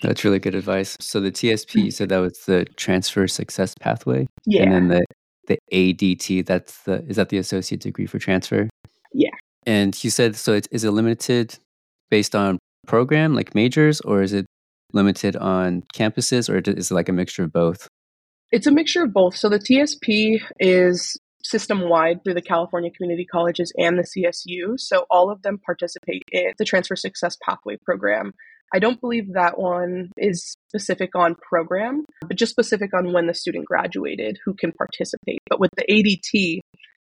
That's 0.02 0.25
really 0.25 0.38
good 0.38 0.54
advice. 0.54 0.97
So 1.00 1.21
the 1.21 1.30
TSP, 1.30 1.85
you 1.85 1.90
said 1.90 2.09
that 2.09 2.18
was 2.18 2.38
the 2.47 2.64
transfer 2.76 3.28
success 3.28 3.75
pathway. 3.80 4.26
Yeah. 4.44 4.62
And 4.62 4.73
then 4.73 4.88
the 4.88 5.04
the 5.47 5.59
ADT. 5.73 6.47
That's 6.47 6.83
the 6.83 7.05
is 7.07 7.17
that 7.17 7.29
the 7.29 7.39
associate 7.39 7.81
degree 7.81 8.07
for 8.07 8.19
transfer? 8.19 8.69
Yeah. 9.13 9.31
And 9.67 10.03
you 10.03 10.11
said 10.11 10.37
so. 10.37 10.55
It, 10.55 10.69
is 10.71 10.85
it 10.85 10.91
limited 10.91 11.59
based 12.11 12.35
on 12.35 12.59
program 12.87 13.35
like 13.35 13.55
majors, 13.55 14.01
or 14.03 14.23
is 14.23 14.33
it 14.33 14.47
limited 14.93 15.37
on 15.37 15.83
campuses, 15.95 16.49
or 16.49 16.59
is 16.59 16.91
it 16.91 16.95
like 16.95 17.09
a 17.09 17.13
mixture 17.13 17.45
of 17.45 17.53
both? 17.53 17.89
It's 18.53 18.67
a 18.67 18.71
mixture 18.71 19.03
of 19.03 19.13
both. 19.13 19.37
So 19.37 19.49
the 19.49 19.59
TSP 19.59 20.41
is 20.61 21.19
system 21.43 21.89
wide 21.89 22.25
through 22.25 22.35
the 22.35 22.43
California 22.43 22.91
community 22.91 23.27
colleges 23.27 23.73
and 23.77 23.99
the 23.99 24.03
CSU. 24.03 24.79
So 24.79 25.07
all 25.11 25.31
of 25.31 25.43
them 25.43 25.59
participate 25.59 26.23
in 26.33 26.53
the 26.59 26.65
Transfer 26.65 26.97
Success 26.97 27.37
Pathway 27.43 27.77
program. 27.85 28.33
I 28.75 28.81
don't 28.81 29.00
believe 29.00 29.35
that 29.35 29.57
one 29.57 30.11
is 30.19 30.57
specific 30.69 31.14
on 31.14 31.37
program, 31.37 32.04
but 32.26 32.37
just 32.37 32.50
specific 32.50 32.93
on 32.93 33.12
when 33.12 33.28
the 33.28 33.35
student 33.35 33.66
graduated 33.66 34.40
who 34.45 34.52
can 34.52 34.73
participate. 34.73 35.38
But 35.49 35.61
with 35.61 35.71
the 35.76 35.85
ADT, 35.88 36.59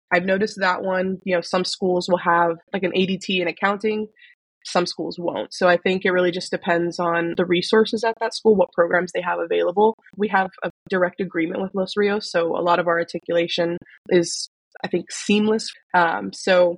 I've 0.09 0.24
noticed 0.24 0.62
that 0.62 0.81
one, 0.81 1.19
you 1.25 1.36
know, 1.36 1.41
some 1.41 1.65
schools 1.65 2.07
will 2.07 2.19
have 2.19 2.55
like 2.71 2.83
an 2.83 2.93
ADT 2.93 3.41
in 3.41 3.50
accounting, 3.50 4.07
some 4.63 4.86
schools 4.86 5.19
won't. 5.19 5.53
So 5.53 5.67
I 5.67 5.75
think 5.75 6.05
it 6.05 6.12
really 6.12 6.31
just 6.31 6.51
depends 6.51 7.00
on 7.00 7.33
the 7.36 7.45
resources 7.45 8.05
at 8.05 8.15
that 8.21 8.33
school, 8.33 8.55
what 8.55 8.71
programs 8.71 9.12
they 9.12 9.21
have 9.21 9.39
available. 9.39 9.97
We 10.15 10.29
have 10.29 10.50
a 10.63 10.71
direct 10.89 11.19
agreement 11.19 11.62
with 11.62 11.75
Los 11.75 11.97
Rios, 11.97 12.31
so 12.31 12.57
a 12.57 12.63
lot 12.63 12.79
of 12.79 12.88
our 12.88 12.97
articulation 12.97 13.77
is, 14.07 14.47
I 14.86 14.88
think, 14.88 15.12
seamless. 15.12 15.69
Um, 15.93 16.31
so 16.31 16.77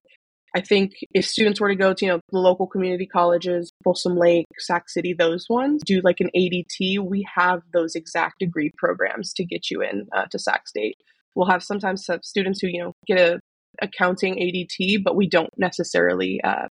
I 0.55 0.61
think 0.61 0.93
if 1.13 1.25
students 1.25 1.61
were 1.61 1.69
to 1.69 1.75
go 1.75 1.93
to, 1.93 2.05
you 2.05 2.11
know, 2.11 2.19
the 2.31 2.39
local 2.39 2.67
community 2.67 3.05
colleges, 3.05 3.71
Folsom 3.83 4.15
Lake, 4.15 4.47
Sac 4.57 4.89
City, 4.89 5.13
those 5.13 5.45
ones, 5.49 5.81
do 5.85 6.01
like 6.03 6.19
an 6.19 6.29
ADT, 6.35 6.99
we 6.99 7.27
have 7.35 7.61
those 7.73 7.95
exact 7.95 8.39
degree 8.39 8.71
programs 8.77 9.33
to 9.33 9.45
get 9.45 9.69
you 9.69 9.81
in 9.81 10.07
uh, 10.15 10.25
to 10.31 10.39
Sac 10.39 10.67
State. 10.67 10.97
We'll 11.35 11.49
have 11.49 11.63
sometimes 11.63 12.09
students 12.23 12.59
who, 12.61 12.67
you 12.67 12.83
know, 12.83 12.93
get 13.05 13.19
a 13.19 13.39
accounting 13.81 14.35
ADT, 14.35 15.03
but 15.03 15.15
we 15.15 15.27
don't 15.27 15.51
necessarily, 15.57 16.41
uh, 16.43 16.67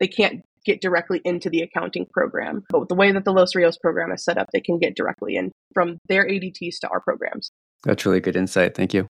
they 0.00 0.08
can't 0.08 0.42
get 0.64 0.80
directly 0.80 1.20
into 1.24 1.50
the 1.50 1.62
accounting 1.62 2.06
program. 2.12 2.64
But 2.68 2.88
the 2.88 2.94
way 2.94 3.12
that 3.12 3.24
the 3.24 3.32
Los 3.32 3.54
Rios 3.54 3.78
program 3.78 4.12
is 4.12 4.24
set 4.24 4.38
up, 4.38 4.48
they 4.52 4.60
can 4.60 4.78
get 4.78 4.96
directly 4.96 5.36
in 5.36 5.50
from 5.74 5.98
their 6.08 6.26
ADTs 6.26 6.78
to 6.80 6.88
our 6.88 7.00
programs. 7.00 7.50
That's 7.84 8.06
really 8.06 8.20
good 8.20 8.36
insight. 8.36 8.74
Thank 8.74 8.94
you. 8.94 9.08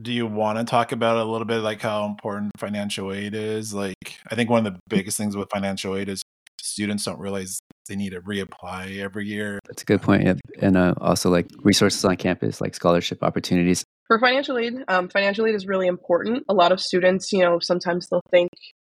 Do 0.00 0.12
you 0.12 0.26
want 0.26 0.58
to 0.58 0.64
talk 0.64 0.92
about 0.92 1.16
a 1.16 1.24
little 1.24 1.46
bit 1.46 1.58
like 1.58 1.80
how 1.80 2.04
important 2.04 2.52
financial 2.58 3.12
aid 3.12 3.34
is? 3.34 3.72
Like, 3.72 4.18
I 4.30 4.34
think 4.34 4.50
one 4.50 4.66
of 4.66 4.74
the 4.74 4.78
biggest 4.88 5.16
things 5.16 5.36
with 5.36 5.48
financial 5.50 5.96
aid 5.96 6.10
is 6.10 6.22
students 6.60 7.04
don't 7.04 7.18
realize 7.18 7.60
they 7.88 7.96
need 7.96 8.10
to 8.10 8.20
reapply 8.20 8.98
every 8.98 9.26
year. 9.26 9.58
That's 9.66 9.82
a 9.82 9.84
good 9.86 10.02
point. 10.02 10.24
Yeah. 10.24 10.34
And 10.60 10.76
uh, 10.76 10.94
also 11.00 11.30
like 11.30 11.46
resources 11.62 12.04
on 12.04 12.16
campus, 12.16 12.60
like 12.60 12.74
scholarship 12.74 13.22
opportunities. 13.22 13.84
For 14.06 14.18
financial 14.18 14.58
aid, 14.58 14.74
um, 14.88 15.08
financial 15.08 15.46
aid 15.46 15.54
is 15.54 15.66
really 15.66 15.86
important. 15.86 16.44
A 16.48 16.54
lot 16.54 16.72
of 16.72 16.80
students, 16.80 17.32
you 17.32 17.40
know, 17.40 17.58
sometimes 17.60 18.08
they'll 18.08 18.20
think, 18.30 18.50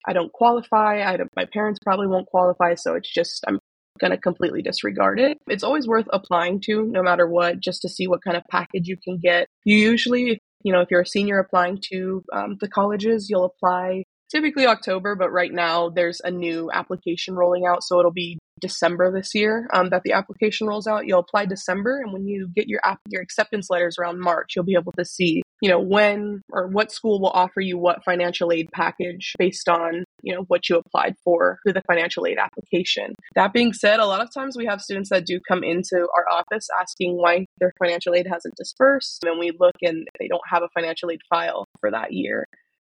I 0.07 0.13
don't 0.13 0.33
qualify. 0.33 1.03
I 1.03 1.17
don't, 1.17 1.31
my 1.35 1.47
parents 1.47 1.79
probably 1.83 2.09
won't 2.09 2.27
qualify. 2.27 2.75
So 2.75 2.95
it's 2.95 3.13
just, 3.13 3.45
I'm 3.47 3.59
going 4.01 4.11
to 4.11 4.19
completely 4.19 4.63
disregard 4.63 5.21
it. 5.21 5.39
It's 5.47 5.63
always 5.63 5.87
worth 5.87 6.07
applying 6.13 6.61
to, 6.63 6.85
no 6.87 7.03
matter 7.03 7.27
what, 7.29 7.61
just 7.61 7.83
to 7.83 7.89
see 7.89 8.07
what 8.07 8.23
kind 8.23 8.37
of 8.37 8.43
package 8.51 8.89
you 8.89 8.97
can 9.03 9.19
get. 9.23 9.47
You 9.65 9.77
usually, 9.77 10.40
you 10.63 10.73
know, 10.73 10.81
if 10.81 10.89
you're 10.91 11.03
a 11.03 11.07
senior 11.07 11.39
applying 11.39 11.81
to 11.91 12.23
um, 12.33 12.57
the 12.61 12.69
colleges, 12.69 13.29
you'll 13.31 13.45
apply 13.45 14.05
typically 14.31 14.67
October, 14.67 15.17
but 15.17 15.31
right 15.31 15.53
now 15.53 15.89
there's 15.89 16.21
a 16.23 16.31
new 16.31 16.71
application 16.73 17.35
rolling 17.35 17.67
out. 17.67 17.83
So 17.83 17.99
it'll 17.99 18.13
be 18.13 18.39
December 18.61 19.11
this 19.13 19.35
year 19.35 19.69
um, 19.73 19.91
that 19.91 20.03
the 20.05 20.13
application 20.13 20.67
rolls 20.67 20.87
out. 20.87 21.07
You'll 21.07 21.21
apply 21.21 21.47
December, 21.47 22.01
and 22.01 22.13
when 22.13 22.27
you 22.27 22.49
get 22.55 22.69
your 22.69 22.81
app, 22.85 23.01
your 23.09 23.23
acceptance 23.23 23.69
letters 23.71 23.97
around 23.99 24.21
March, 24.21 24.53
you'll 24.55 24.65
be 24.65 24.77
able 24.79 24.93
to 24.93 25.05
see, 25.05 25.43
you 25.61 25.69
know, 25.69 25.79
when 25.79 26.43
or 26.53 26.67
what 26.69 26.91
school 26.91 27.21
will 27.21 27.31
offer 27.31 27.61
you 27.61 27.79
what 27.79 28.05
financial 28.05 28.51
aid 28.53 28.69
package 28.73 29.35
based 29.39 29.69
on, 29.69 30.05
you 30.23 30.35
know, 30.35 30.45
what 30.49 30.69
you 30.69 30.77
applied 30.77 31.15
for 31.23 31.59
through 31.63 31.75
the 31.75 31.83
financial 31.87 32.27
aid 32.27 32.39
application. 32.39 33.15
That 33.35 33.53
being 33.53 33.73
said, 33.73 34.01
a 34.01 34.07
lot 34.07 34.23
of 34.23 34.33
times 34.33 34.57
we 34.57 34.67
have 34.67 34.81
students 34.81 35.11
that 35.11 35.27
do 35.27 35.39
come 35.47 35.63
into 35.63 36.09
our 36.17 36.29
office 36.31 36.69
asking 36.81 37.17
why 37.17 37.47
their 37.59 37.73
financial 37.79 38.15
aid 38.15 38.27
hasn't 38.27 38.55
dispersed, 38.57 39.25
and 39.25 39.39
we 39.39 39.53
look 39.59 39.77
and 39.83 40.07
they 40.19 40.29
don't 40.29 40.41
have 40.49 40.63
a 40.63 40.69
financial 40.75 41.11
aid 41.11 41.21
file 41.29 41.67
for 41.81 41.91
that 41.91 42.13
year. 42.13 42.47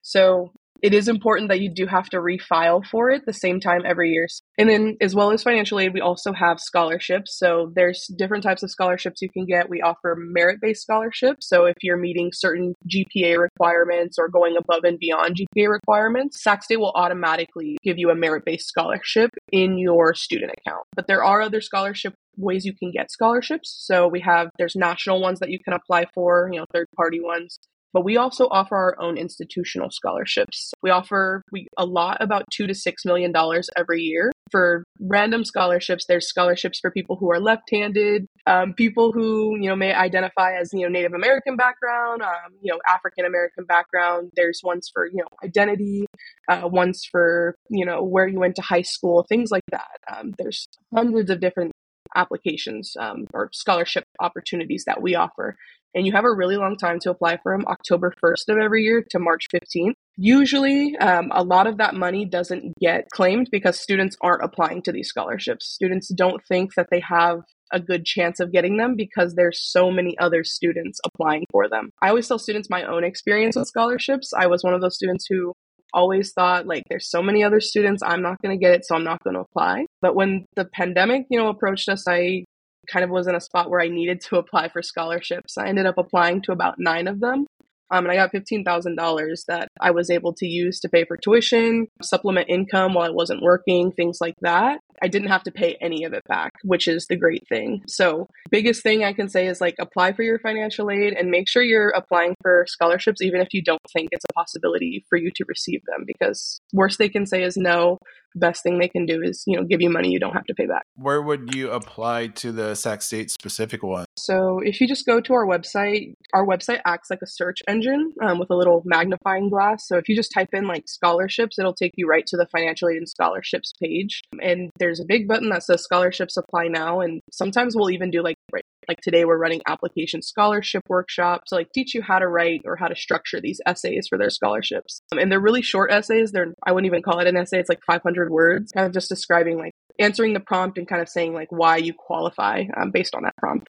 So 0.04 0.52
it 0.82 0.94
is 0.94 1.08
important 1.08 1.50
that 1.50 1.60
you 1.60 1.70
do 1.70 1.86
have 1.86 2.10
to 2.10 2.18
refile 2.18 2.86
for 2.86 3.12
it 3.12 3.26
the 3.26 3.34
same 3.34 3.60
time 3.60 3.82
every 3.86 4.12
year. 4.12 4.28
And 4.58 4.70
then, 4.70 4.98
as 5.02 5.16
well 5.16 5.32
as 5.32 5.44
financial 5.44 5.80
aid, 5.80 5.94
we 5.94 6.02
also 6.02 6.34
have 6.34 6.60
scholarships. 6.60 7.38
So, 7.38 7.72
there's 7.76 8.06
different 8.18 8.44
types 8.44 8.64
of 8.64 8.72
scholarships 8.72 9.22
you 9.22 9.30
can 9.30 9.46
get. 9.46 9.70
We 9.70 9.82
offer 9.82 10.16
merit 10.18 10.60
based 10.62 10.84
scholarships. 10.84 11.48
So, 11.48 11.66
if 11.66 11.76
you're 11.82 11.98
meeting 11.98 12.32
certain 12.34 12.76
GPA 12.88 13.38
requirements 13.38 14.18
or 14.20 14.28
going 14.28 14.58
above 14.58 14.84
and 14.84 15.00
beyond 15.00 15.38
GPA 15.38 15.70
requirements, 15.70 16.44
Sac 16.44 16.64
State 16.64 16.80
will 16.80 16.94
automatically 16.96 17.78
give 17.84 17.98
you 17.98 18.10
a 18.10 18.16
merit 18.16 18.44
based 18.46 18.68
scholarship 18.68 19.32
in 19.52 19.78
your 19.78 20.14
student 20.14 20.52
account. 20.58 20.86
But 20.96 21.08
there 21.08 21.24
are 21.24 21.42
other 21.42 21.62
scholarship 21.62 22.14
ways 22.38 22.66
you 22.66 22.74
can 22.74 22.92
get 22.92 23.12
scholarships. 23.12 23.76
So 23.86 24.08
we 24.08 24.22
have 24.22 24.50
there's 24.58 24.76
national 24.76 25.22
ones 25.22 25.40
that 25.40 25.50
you 25.50 25.60
can 25.60 25.74
apply 25.74 26.06
for, 26.14 26.50
you 26.52 26.60
know, 26.60 26.66
third 26.74 26.88
party 26.96 27.20
ones 27.20 27.60
but 27.94 28.04
we 28.04 28.18
also 28.18 28.48
offer 28.50 28.76
our 28.76 28.96
own 29.00 29.18
institutional 29.18 29.90
scholarships. 29.92 30.72
We 30.82 30.90
offer 30.90 31.44
we 31.52 31.68
a 31.78 31.86
lot 31.86 32.18
about 32.22 32.46
two 32.52 32.68
to 32.68 32.74
six 32.74 33.06
million 33.06 33.32
dollars 33.32 33.70
every 33.78 34.02
year 34.02 34.32
for 34.52 34.84
random 35.00 35.46
scholarships. 35.46 36.06
There's 36.08 36.28
scholarships 36.28 36.80
for 36.80 36.92
people 36.92 37.16
who 37.16 37.32
are 37.32 37.40
left-handed, 37.40 38.28
um, 38.46 38.74
people 38.74 39.12
who 39.12 39.58
you 39.60 39.70
know 39.70 39.76
may 39.76 39.94
identify 39.94 40.56
as 40.56 40.70
you 40.74 40.82
know 40.82 40.90
Native 40.90 41.14
American 41.14 41.56
background, 41.56 42.22
um, 42.22 42.54
you 42.62 42.72
know 42.72 42.80
African 42.88 43.26
American 43.26 43.66
background. 43.66 44.32
There's 44.36 44.62
ones 44.64 44.90
for 44.94 45.06
you 45.06 45.18
know 45.18 45.28
identity, 45.44 46.06
uh, 46.48 46.68
ones 46.68 47.04
for 47.10 47.56
you 47.70 47.86
know 47.86 48.04
where 48.04 48.28
you 48.28 48.40
went 48.40 48.56
to 48.56 48.62
high 48.62 48.82
school, 48.82 49.26
things 49.28 49.52
like 49.52 49.66
that. 49.72 50.00
Um, 50.12 50.34
there's 50.38 50.68
hundreds 50.94 51.30
of 51.30 51.40
different 51.40 51.71
applications 52.16 52.94
um, 53.00 53.26
or 53.34 53.50
scholarship 53.54 54.06
opportunities 54.20 54.84
that 54.86 55.02
we 55.02 55.16
offer. 55.16 55.58
And 55.94 56.06
you 56.06 56.14
have 56.14 56.24
a 56.24 56.34
really 56.34 56.56
long 56.56 56.78
time 56.78 57.00
to 57.02 57.10
apply 57.10 57.38
for 57.44 57.54
them 57.54 57.66
october 57.68 58.14
1st 58.24 58.48
of 58.50 58.58
every 58.58 58.84
year 58.84 59.04
to 59.10 59.20
march 59.20 59.48
15th 59.54 59.96
usually 60.22 60.96
um, 60.98 61.30
a 61.32 61.44
lot 61.44 61.68
of 61.68 61.78
that 61.78 61.96
money 61.96 62.26
doesn't 62.26 62.74
get 62.80 63.10
claimed 63.12 63.50
because 63.52 63.80
students 63.80 64.16
aren't 64.22 64.44
applying 64.44 64.82
to 64.84 64.92
these 64.92 65.08
scholarships. 65.08 65.66
Students 65.68 66.10
don't 66.14 66.42
think 66.48 66.76
that 66.76 66.88
they 66.92 67.02
have 67.02 67.42
a 67.74 67.80
good 67.80 68.06
chance 68.06 68.40
of 68.40 68.52
getting 68.52 68.78
them 68.78 68.96
because 68.96 69.34
there's 69.34 69.60
so 69.62 69.90
many 69.90 70.18
other 70.20 70.44
students 70.44 71.00
applying 71.06 71.46
for 71.52 71.70
them. 71.70 71.90
I 72.02 72.10
always 72.10 72.28
tell 72.28 72.38
students 72.38 72.70
my 72.70 72.84
own 72.84 73.04
experience 73.04 73.56
with 73.56 73.68
scholarships. 73.68 74.32
I 74.38 74.48
was 74.48 74.64
one 74.64 74.74
of 74.74 74.82
those 74.82 74.96
students 74.96 75.26
who 75.30 75.54
always 75.94 76.32
thought 76.34 76.66
like 76.66 76.84
there's 76.90 77.10
so 77.10 77.22
many 77.22 77.44
other 77.44 77.60
students 77.60 78.02
i'm 78.04 78.22
not 78.22 78.42
going 78.42 78.58
to 78.58 78.64
get 78.64 78.74
it 78.74 78.86
so 78.86 78.96
i'm 78.96 79.04
not 79.04 79.22
going 79.24 79.34
to 79.34 79.42
apply 79.42 79.86
but 80.02 80.16
when 80.16 80.46
the 80.56 80.66
pandemic 80.66 81.26
you 81.30 81.38
know 81.38 81.48
approached 81.48 81.90
us 81.90 82.08
i 82.08 82.44
kind 82.88 83.04
of 83.04 83.10
was 83.10 83.28
in 83.28 83.36
a 83.36 83.42
spot 83.42 83.70
where 83.70 83.82
I 83.82 83.88
needed 83.88 84.22
to 84.22 84.38
apply 84.38 84.70
for 84.70 84.82
scholarships. 84.82 85.58
I 85.58 85.68
ended 85.68 85.86
up 85.86 85.98
applying 85.98 86.42
to 86.44 86.52
about 86.52 86.80
nine 86.80 87.08
of 87.08 87.20
them. 87.20 87.46
Um, 87.92 88.06
and 88.06 88.12
I 88.12 88.16
got 88.16 88.32
$15,000 88.32 89.46
that 89.48 89.68
I 89.80 89.92
was 89.92 90.10
able 90.10 90.34
to 90.36 90.48
use 90.48 90.80
to 90.80 90.90
pay 90.90 91.04
for 91.06 91.18
tuition, 91.18 91.88
supplement 92.02 92.50
income 92.50 92.94
while 92.94 93.06
I 93.06 93.12
wasn't 93.12 93.42
working, 93.42 93.92
things 93.92 94.20
like 94.22 94.36
that. 94.42 94.80
I 95.04 95.08
didn't 95.08 95.30
have 95.30 95.44
to 95.44 95.52
pay 95.52 95.78
any 95.82 96.04
of 96.04 96.14
it 96.14 96.24
back, 96.28 96.52
which 96.64 96.88
is 96.88 97.08
the 97.08 97.16
great 97.16 97.44
thing. 97.50 97.82
So, 97.88 98.28
biggest 98.52 98.84
thing 98.84 99.04
I 99.04 99.14
can 99.14 99.30
say 99.30 99.48
is 99.48 99.60
like 99.60 99.76
apply 99.80 100.14
for 100.14 100.22
your 100.22 100.40
financial 100.40 100.92
aid 100.92 101.14
and 101.14 101.32
make 101.32 101.50
sure 101.50 101.64
you're 101.64 101.90
applying 101.90 102.36
for 102.42 102.66
scholarships, 102.68 103.22
even 103.22 103.42
if 103.42 103.48
you 103.52 103.64
don't 103.64 103.82
think 103.92 104.10
it's 104.12 104.26
a 104.30 104.34
possibility 104.34 105.04
for 105.10 105.18
you 105.18 105.32
to 105.36 105.46
receive 105.48 105.82
them, 105.88 106.04
because 106.06 106.62
worst 106.72 107.00
they 107.00 107.10
can 107.10 107.26
say 107.26 107.42
is 107.44 107.58
no 107.58 107.98
best 108.36 108.64
thing 108.64 108.80
they 108.80 108.88
can 108.88 109.06
do 109.06 109.22
is 109.22 109.44
you 109.48 109.58
know 109.58 109.64
give 109.64 109.82
you 109.82 109.90
money 109.90 110.10
you 110.10 110.20
don't 110.20 110.34
have 110.34 110.46
to 110.46 110.54
pay 110.54 110.66
back. 110.66 110.86
Where 110.96 111.22
would 111.22 111.54
you 111.56 111.72
apply 111.72 112.28
to 112.28 112.52
the 112.52 112.76
sac 112.76 113.02
state 113.02 113.32
specific 113.32 113.84
one? 113.84 114.06
So 114.18 114.60
if 114.64 114.82
you 114.82 114.88
just 114.88 115.06
go 115.06 115.22
to 115.22 115.34
our 115.34 115.46
website 115.46 116.14
our 116.34 116.46
website 116.46 116.82
acts 116.86 117.10
like 117.10 117.22
a 117.22 117.28
search 117.28 117.60
engine 117.68 118.14
um, 118.24 118.40
with 118.40 118.50
a 118.50 118.56
little 118.56 118.82
magnifying 118.86 119.50
glass. 119.50 119.88
So 119.88 119.98
if 119.98 120.08
you 120.08 120.16
just 120.16 120.32
type 120.32 120.50
in 120.54 120.68
like 120.68 120.88
scholarships 120.88 121.60
it'll 121.60 121.74
take 121.74 121.94
you 121.96 122.08
right 122.08 122.26
to 122.28 122.38
the 122.38 122.48
financial 122.48 122.90
aid 122.90 122.98
and 122.98 123.10
scholarships 123.10 123.74
page. 123.82 124.22
And 124.42 124.70
there's 124.80 125.00
a 125.00 125.06
big 125.06 125.28
button 125.28 125.50
that 125.50 125.64
says 125.64 125.84
scholarships 125.84 126.38
apply 126.38 126.68
now 126.68 127.02
and 127.02 127.22
sometimes 127.32 127.76
we'll 127.76 127.92
even 127.92 128.12
do 128.12 128.22
like 128.24 128.36
right 128.52 128.66
like 128.88 129.02
today 129.02 129.26
we're 129.26 129.38
running 129.38 129.62
application 129.68 130.22
scholarship 130.22 130.84
workshops 130.88 131.50
to 131.50 131.56
like 131.56 131.72
teach 131.74 131.94
you 131.94 132.02
how 132.02 132.20
to 132.20 132.28
write 132.28 132.62
or 132.66 132.76
how 132.76 132.88
to 132.88 132.96
structure 132.96 133.40
these 133.42 133.62
essays 133.66 134.08
for 134.08 134.18
their 134.18 134.30
scholarships. 134.30 135.02
Um, 135.12 135.20
and 135.20 135.32
they're 135.32 135.40
really 135.40 135.62
short 135.62 135.92
essays. 135.92 136.32
They're 136.32 136.54
i 136.66 136.72
wouldn't 136.72 136.88
even 136.88 137.02
call 137.02 137.20
it 137.20 137.28
an 137.28 137.38
essay. 137.38 137.60
It's 137.60 137.70
like 137.70 137.84
500 137.86 138.30
words 138.30 138.72
kind 138.72 138.88
of 138.88 138.94
just 138.94 139.10
describing 139.10 139.58
like 139.58 139.74
answering 140.00 140.34
the 140.34 140.40
prompt 140.40 140.78
and 140.78 140.88
kind 140.88 141.02
of 141.02 141.10
saying 141.10 141.34
like 141.34 141.52
why 141.52 141.78
you 141.78 141.94
qualify 141.94 142.64
um, 142.78 142.92
based 142.92 143.16
on 143.16 143.24
that 143.24 143.36
prompt 143.38 143.68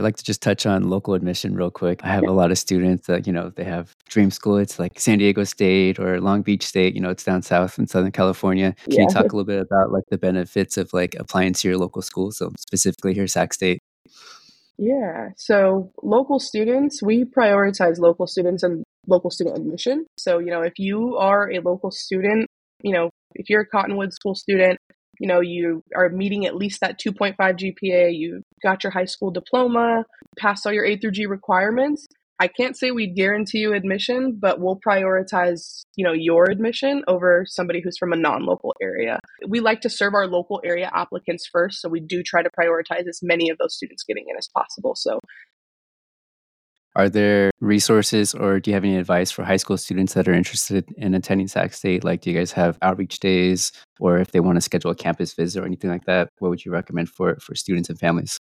I'd 0.00 0.04
like 0.04 0.16
to 0.16 0.24
just 0.24 0.40
touch 0.40 0.64
on 0.64 0.88
local 0.88 1.12
admission 1.12 1.54
real 1.54 1.70
quick. 1.70 2.00
I 2.02 2.08
have 2.08 2.22
a 2.22 2.32
lot 2.32 2.50
of 2.50 2.56
students 2.56 3.06
that, 3.06 3.26
you 3.26 3.34
know, 3.34 3.50
they 3.50 3.64
have 3.64 3.94
dream 4.08 4.30
school. 4.30 4.56
It's 4.56 4.78
like 4.78 4.98
San 4.98 5.18
Diego 5.18 5.44
State 5.44 5.98
or 5.98 6.22
Long 6.22 6.40
Beach 6.40 6.66
State, 6.66 6.94
you 6.94 7.02
know, 7.02 7.10
it's 7.10 7.22
down 7.22 7.42
south 7.42 7.78
in 7.78 7.86
Southern 7.86 8.10
California. 8.10 8.74
Can 8.84 8.94
yeah. 8.94 9.02
you 9.02 9.08
talk 9.08 9.24
a 9.30 9.36
little 9.36 9.44
bit 9.44 9.60
about 9.60 9.92
like 9.92 10.04
the 10.10 10.16
benefits 10.16 10.78
of 10.78 10.90
like 10.94 11.14
applying 11.16 11.52
to 11.52 11.68
your 11.68 11.76
local 11.76 12.00
school? 12.00 12.32
So 12.32 12.50
specifically 12.58 13.12
here, 13.12 13.26
Sac 13.26 13.52
State. 13.52 13.80
Yeah. 14.78 15.28
So 15.36 15.92
local 16.02 16.40
students, 16.40 17.02
we 17.02 17.26
prioritize 17.26 17.98
local 17.98 18.26
students 18.26 18.62
and 18.62 18.82
local 19.06 19.28
student 19.28 19.58
admission. 19.58 20.06
So, 20.16 20.38
you 20.38 20.50
know, 20.50 20.62
if 20.62 20.78
you 20.78 21.18
are 21.18 21.50
a 21.50 21.60
local 21.60 21.90
student, 21.90 22.46
you 22.82 22.94
know, 22.94 23.10
if 23.34 23.50
you're 23.50 23.60
a 23.60 23.66
Cottonwood 23.66 24.14
school 24.14 24.34
student, 24.34 24.78
you 25.20 25.28
know, 25.28 25.40
you 25.40 25.84
are 25.94 26.08
meeting 26.08 26.46
at 26.46 26.56
least 26.56 26.80
that 26.80 26.98
2.5 26.98 27.36
GPA, 27.38 28.10
you 28.12 28.42
got 28.62 28.82
your 28.82 28.90
high 28.90 29.04
school 29.04 29.30
diploma, 29.30 30.04
passed 30.38 30.66
all 30.66 30.72
your 30.72 30.86
A 30.86 30.96
through 30.96 31.12
G 31.12 31.26
requirements. 31.26 32.08
I 32.40 32.48
can't 32.48 32.74
say 32.74 32.90
we 32.90 33.06
guarantee 33.06 33.58
you 33.58 33.74
admission, 33.74 34.38
but 34.40 34.60
we'll 34.60 34.80
prioritize, 34.80 35.82
you 35.94 36.06
know, 36.06 36.14
your 36.14 36.50
admission 36.50 37.02
over 37.06 37.44
somebody 37.46 37.82
who's 37.84 37.98
from 37.98 38.14
a 38.14 38.16
non-local 38.16 38.74
area. 38.80 39.20
We 39.46 39.60
like 39.60 39.82
to 39.82 39.90
serve 39.90 40.14
our 40.14 40.26
local 40.26 40.58
area 40.64 40.90
applicants 40.94 41.46
first, 41.52 41.82
so 41.82 41.90
we 41.90 42.00
do 42.00 42.22
try 42.22 42.42
to 42.42 42.48
prioritize 42.58 43.06
as 43.06 43.20
many 43.22 43.50
of 43.50 43.58
those 43.58 43.76
students 43.76 44.04
getting 44.08 44.24
in 44.26 44.38
as 44.38 44.48
possible. 44.56 44.94
So 44.96 45.20
are 46.96 47.08
there 47.08 47.50
resources 47.60 48.34
or 48.34 48.58
do 48.58 48.70
you 48.70 48.74
have 48.74 48.84
any 48.84 48.96
advice 48.96 49.30
for 49.30 49.44
high 49.44 49.56
school 49.56 49.76
students 49.76 50.14
that 50.14 50.26
are 50.26 50.34
interested 50.34 50.84
in 50.96 51.14
attending 51.14 51.48
Sac 51.48 51.72
State? 51.72 52.04
Like, 52.04 52.22
do 52.22 52.30
you 52.30 52.38
guys 52.38 52.52
have 52.52 52.78
outreach 52.82 53.20
days 53.20 53.72
or 54.00 54.18
if 54.18 54.32
they 54.32 54.40
want 54.40 54.56
to 54.56 54.60
schedule 54.60 54.90
a 54.90 54.94
campus 54.94 55.34
visit 55.34 55.62
or 55.62 55.66
anything 55.66 55.90
like 55.90 56.04
that? 56.06 56.28
What 56.38 56.48
would 56.48 56.64
you 56.64 56.72
recommend 56.72 57.08
for, 57.08 57.36
for 57.36 57.54
students 57.54 57.88
and 57.90 57.98
families? 57.98 58.38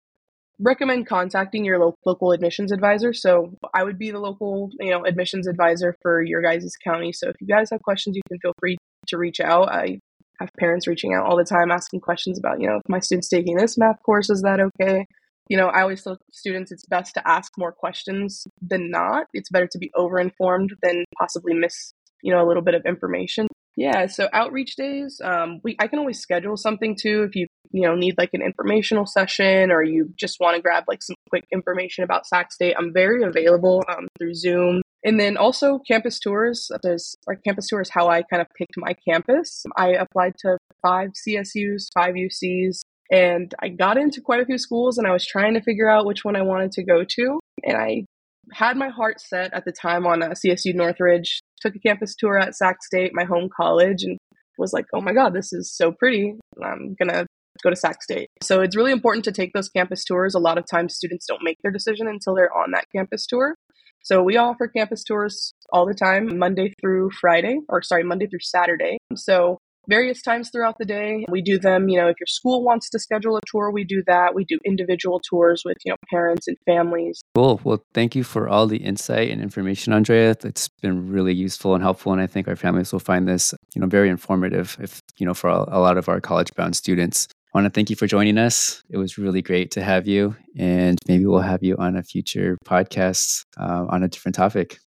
Recommend 0.61 1.07
contacting 1.07 1.65
your 1.65 1.79
lo- 1.79 1.97
local 2.07 2.33
admissions 2.33 2.71
advisor. 2.71 3.13
So 3.13 3.55
I 3.73 3.83
would 3.83 3.99
be 3.99 4.11
the 4.11 4.21
local, 4.21 4.71
you 4.79 4.91
know, 4.91 5.05
admissions 5.05 5.49
advisor 5.49 5.97
for 6.03 6.23
your 6.23 6.43
guys' 6.43 6.77
county. 6.83 7.13
So 7.13 7.29
if 7.29 7.37
you 7.41 7.47
guys 7.47 7.71
have 7.71 7.83
questions, 7.83 8.15
you 8.15 8.23
can 8.29 8.39
feel 8.39 8.53
free 8.61 8.77
to 9.09 9.19
reach 9.19 9.41
out. 9.41 9.69
I 9.71 9.99
have 10.39 10.51
parents 10.59 10.87
reaching 10.87 11.15
out 11.15 11.27
all 11.27 11.37
the 11.37 11.45
time 11.45 11.71
asking 11.71 12.01
questions 12.01 12.39
about, 12.39 12.61
you 12.61 12.69
know, 12.69 12.77
if 12.77 12.83
my 12.89 13.01
student's 13.01 13.29
taking 13.29 13.57
this 13.57 13.79
math 13.79 14.03
course, 14.05 14.31
is 14.31 14.43
that 14.43 14.61
okay? 14.61 15.07
You 15.49 15.57
know, 15.57 15.69
I 15.69 15.83
always 15.83 16.03
tell 16.03 16.19
students 16.33 16.73
it's 16.73 16.87
best 16.87 17.15
to 17.15 17.29
ask 17.29 17.53
more 17.59 17.73
questions 17.73 18.47
than 18.61 18.91
not. 18.91 19.27
It's 19.33 19.51
better 19.51 19.67
to 19.67 19.79
be 19.79 19.91
over 19.95 20.19
informed 20.19 20.75
than 20.83 21.05
possibly 21.19 21.55
miss, 21.55 21.93
you 22.23 22.33
know, 22.33 22.45
a 22.45 22.47
little 22.47 22.63
bit 22.63 22.75
of 22.75 22.85
information. 22.87 23.47
Yeah, 23.77 24.07
so 24.07 24.29
outreach 24.33 24.77
days, 24.77 25.21
um, 25.23 25.61
we 25.65 25.77
I 25.81 25.89
can 25.89 25.99
always 25.99 26.21
schedule 26.21 26.57
something 26.57 26.97
too 26.97 27.25
if 27.25 27.35
you 27.35 27.49
you 27.73 27.83
know 27.83 27.97
need 27.97 28.15
like 28.17 28.31
an 28.33 28.41
informational 28.41 29.05
session 29.05 29.73
or 29.73 29.83
you 29.83 30.13
just 30.17 30.39
want 30.39 30.55
to 30.55 30.63
grab 30.63 30.85
like 30.87 31.03
some 31.03 31.17
quick 31.29 31.45
information 31.53 32.05
about 32.05 32.27
Sac 32.27 32.53
State. 32.53 32.77
I'm 32.79 32.93
very 32.93 33.25
available 33.25 33.83
um, 33.89 34.07
through 34.19 34.35
Zoom. 34.35 34.83
And 35.07 35.21
then 35.21 35.37
also 35.37 35.81
campus 35.81 36.19
tours. 36.19 36.71
There's 36.83 37.15
our 37.29 37.37
campus 37.37 37.69
tours 37.69 37.91
how 37.91 38.09
I 38.09 38.23
kind 38.23 38.41
of 38.41 38.47
picked 38.57 38.75
my 38.79 38.95
campus. 39.07 39.65
I 39.77 39.89
applied 39.89 40.33
to 40.39 40.57
five 40.81 41.11
CSUs, 41.11 41.89
five 41.93 42.15
UCs, 42.15 42.81
and 43.11 43.55
I 43.61 43.69
got 43.69 43.99
into 43.99 44.21
quite 44.21 44.41
a 44.41 44.47
few 44.47 44.59
schools 44.59 44.99
and 44.99 45.07
I 45.07 45.13
was 45.13 45.27
trying 45.27 45.55
to 45.55 45.63
figure 45.63 45.89
out 45.89 46.07
which 46.07 46.25
one 46.25 46.37
I 46.37 46.43
wanted 46.43 46.73
to 46.73 46.85
go 46.85 47.05
to. 47.05 47.41
And 47.63 47.77
I 47.77 48.05
had 48.53 48.77
my 48.77 48.89
heart 48.89 49.21
set 49.21 49.53
at 49.55 49.65
the 49.65 49.73
time 49.73 50.07
on 50.07 50.21
CSU 50.21 50.75
Northridge, 50.75 51.41
took 51.61 51.75
a 51.75 51.79
campus 51.79 52.15
tour 52.15 52.39
at 52.39 52.55
Sac 52.55 52.83
State, 52.83 53.13
my 53.15 53.25
home 53.25 53.49
college, 53.55 54.03
and 54.03 54.19
was 54.59 54.73
like, 54.73 54.87
oh 54.95 55.01
my 55.01 55.13
God, 55.13 55.35
this 55.35 55.53
is 55.53 55.75
so 55.75 55.93
pretty. 55.93 56.35
I'm 56.63 56.95
going 56.99 57.11
to 57.11 57.27
go 57.63 57.71
to 57.71 57.77
Sac 57.77 58.03
State. 58.03 58.29
So 58.43 58.61
it's 58.61 58.77
really 58.77 58.93
important 58.93 59.25
to 59.25 59.33
take 59.33 59.53
those 59.53 59.69
campus 59.69 60.05
tours. 60.05 60.35
A 60.35 60.41
lot 60.41 60.59
of 60.59 60.65
times 60.71 60.95
students 60.95 61.27
don't 61.27 61.43
make 61.43 61.59
their 61.63 61.73
decision 61.73 62.07
until 62.07 62.35
they're 62.35 62.55
on 62.57 62.73
that 62.73 62.87
campus 62.95 63.27
tour. 63.27 63.55
So 64.03 64.23
we 64.23 64.37
offer 64.37 64.69
campus 64.69 65.03
tours 65.03 65.55
all 65.73 65.87
the 65.87 65.95
time, 65.95 66.39
Monday 66.39 66.75
through 66.81 67.11
Friday, 67.21 67.61
or 67.69 67.83
sorry, 67.83 68.05
Monday 68.05 68.27
through 68.27 68.41
Saturday. 68.43 68.99
So 69.17 69.59
various 69.89 70.23
times 70.23 70.51
throughout 70.51 70.77
the 70.79 70.85
day. 70.85 71.25
We 71.29 71.43
do 71.43 71.59
them, 71.59 71.89
you 71.89 71.99
know, 71.99 72.09
if 72.09 72.17
your 72.21 72.27
school 72.27 72.65
wants 72.65 72.91
to 72.91 72.99
schedule 72.99 73.37
a 73.37 73.41
tour, 73.47 73.71
we 73.71 73.85
do 73.85 74.03
that. 74.07 74.35
We 74.35 74.45
do 74.45 74.59
individual 74.65 75.21
tours 75.21 75.63
with, 75.65 75.79
you 75.85 75.93
know, 75.93 75.97
parents 76.11 76.49
and 76.49 76.57
families. 76.67 77.23
Cool. 77.35 77.61
Well, 77.65 77.85
thank 77.95 78.15
you 78.15 78.25
for 78.25 78.49
all 78.49 78.67
the 78.67 78.79
insight 78.79 79.31
and 79.31 79.43
information, 79.43 79.93
Andrea. 79.93 80.37
It's 80.45 80.69
been 80.83 81.11
really 81.11 81.35
useful 81.35 81.75
and 81.75 81.83
helpful. 81.83 82.13
And 82.13 82.21
I 82.21 82.27
think 82.27 82.49
our 82.49 82.57
families 82.57 82.93
will 82.93 83.01
find 83.01 83.29
this, 83.29 83.55
you 83.75 83.81
know, 83.81 83.87
very 83.87 84.09
informative 84.09 84.77
if, 84.81 85.01
you 85.19 85.27
know, 85.27 85.35
for 85.35 85.49
a 85.49 85.81
lot 85.81 85.99
of 85.99 86.09
our 86.09 86.21
college 86.21 86.55
bound 86.55 86.77
students. 86.77 87.29
I 87.55 87.59
want 87.59 87.67
to 87.67 87.71
thank 87.71 87.89
you 87.89 87.95
for 87.95 88.09
joining 88.09 88.37
us. 88.37 88.83
It 88.91 88.97
was 88.97 89.17
really 89.17 89.41
great 89.41 89.71
to 89.73 89.83
have 89.83 90.09
you. 90.09 90.35
And 90.59 90.99
maybe 91.07 91.25
we'll 91.25 91.39
have 91.41 91.63
you 91.63 91.77
on 91.77 91.97
a 91.97 92.03
future 92.03 92.59
podcast 92.67 93.45
uh, 93.57 93.87
on 93.89 94.03
a 94.03 94.09
different 94.09 94.35
topic. 94.35 94.79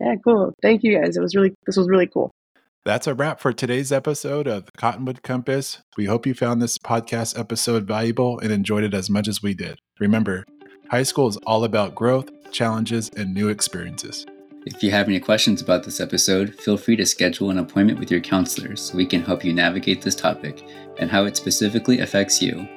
Yeah, 0.00 0.14
cool. 0.24 0.52
Thank 0.62 0.82
you 0.84 1.00
guys. 1.00 1.16
It 1.16 1.20
was 1.20 1.34
really, 1.34 1.54
this 1.66 1.76
was 1.76 1.88
really 1.88 2.06
cool. 2.06 2.30
That's 2.86 3.08
a 3.08 3.14
wrap 3.14 3.40
for 3.40 3.52
today's 3.52 3.90
episode 3.90 4.46
of 4.46 4.66
the 4.66 4.72
Cottonwood 4.78 5.24
Compass. 5.24 5.82
We 5.96 6.04
hope 6.04 6.24
you 6.24 6.34
found 6.34 6.62
this 6.62 6.78
podcast 6.78 7.36
episode 7.36 7.84
valuable 7.84 8.38
and 8.38 8.52
enjoyed 8.52 8.84
it 8.84 8.94
as 8.94 9.10
much 9.10 9.26
as 9.26 9.42
we 9.42 9.54
did. 9.54 9.80
Remember, 9.98 10.44
high 10.88 11.02
school 11.02 11.26
is 11.26 11.36
all 11.38 11.64
about 11.64 11.96
growth, 11.96 12.30
challenges, 12.52 13.10
and 13.16 13.34
new 13.34 13.48
experiences. 13.48 14.24
If 14.66 14.84
you 14.84 14.92
have 14.92 15.08
any 15.08 15.18
questions 15.18 15.60
about 15.60 15.82
this 15.82 15.98
episode, 15.98 16.54
feel 16.54 16.76
free 16.76 16.94
to 16.94 17.04
schedule 17.04 17.50
an 17.50 17.58
appointment 17.58 17.98
with 17.98 18.08
your 18.08 18.20
counselor 18.20 18.76
so 18.76 18.96
we 18.96 19.04
can 19.04 19.24
help 19.24 19.44
you 19.44 19.52
navigate 19.52 20.00
this 20.00 20.14
topic 20.14 20.62
and 21.00 21.10
how 21.10 21.24
it 21.24 21.36
specifically 21.36 21.98
affects 21.98 22.40
you. 22.40 22.68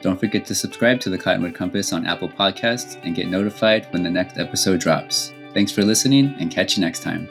Don't 0.00 0.18
forget 0.18 0.46
to 0.46 0.54
subscribe 0.54 1.00
to 1.00 1.10
the 1.10 1.18
Cottonwood 1.18 1.54
Compass 1.54 1.92
on 1.92 2.06
Apple 2.06 2.30
Podcasts 2.30 2.98
and 3.02 3.14
get 3.14 3.28
notified 3.28 3.92
when 3.92 4.04
the 4.04 4.10
next 4.10 4.38
episode 4.38 4.80
drops. 4.80 5.34
Thanks 5.52 5.70
for 5.70 5.82
listening 5.82 6.34
and 6.38 6.50
catch 6.50 6.78
you 6.78 6.80
next 6.82 7.02
time. 7.02 7.28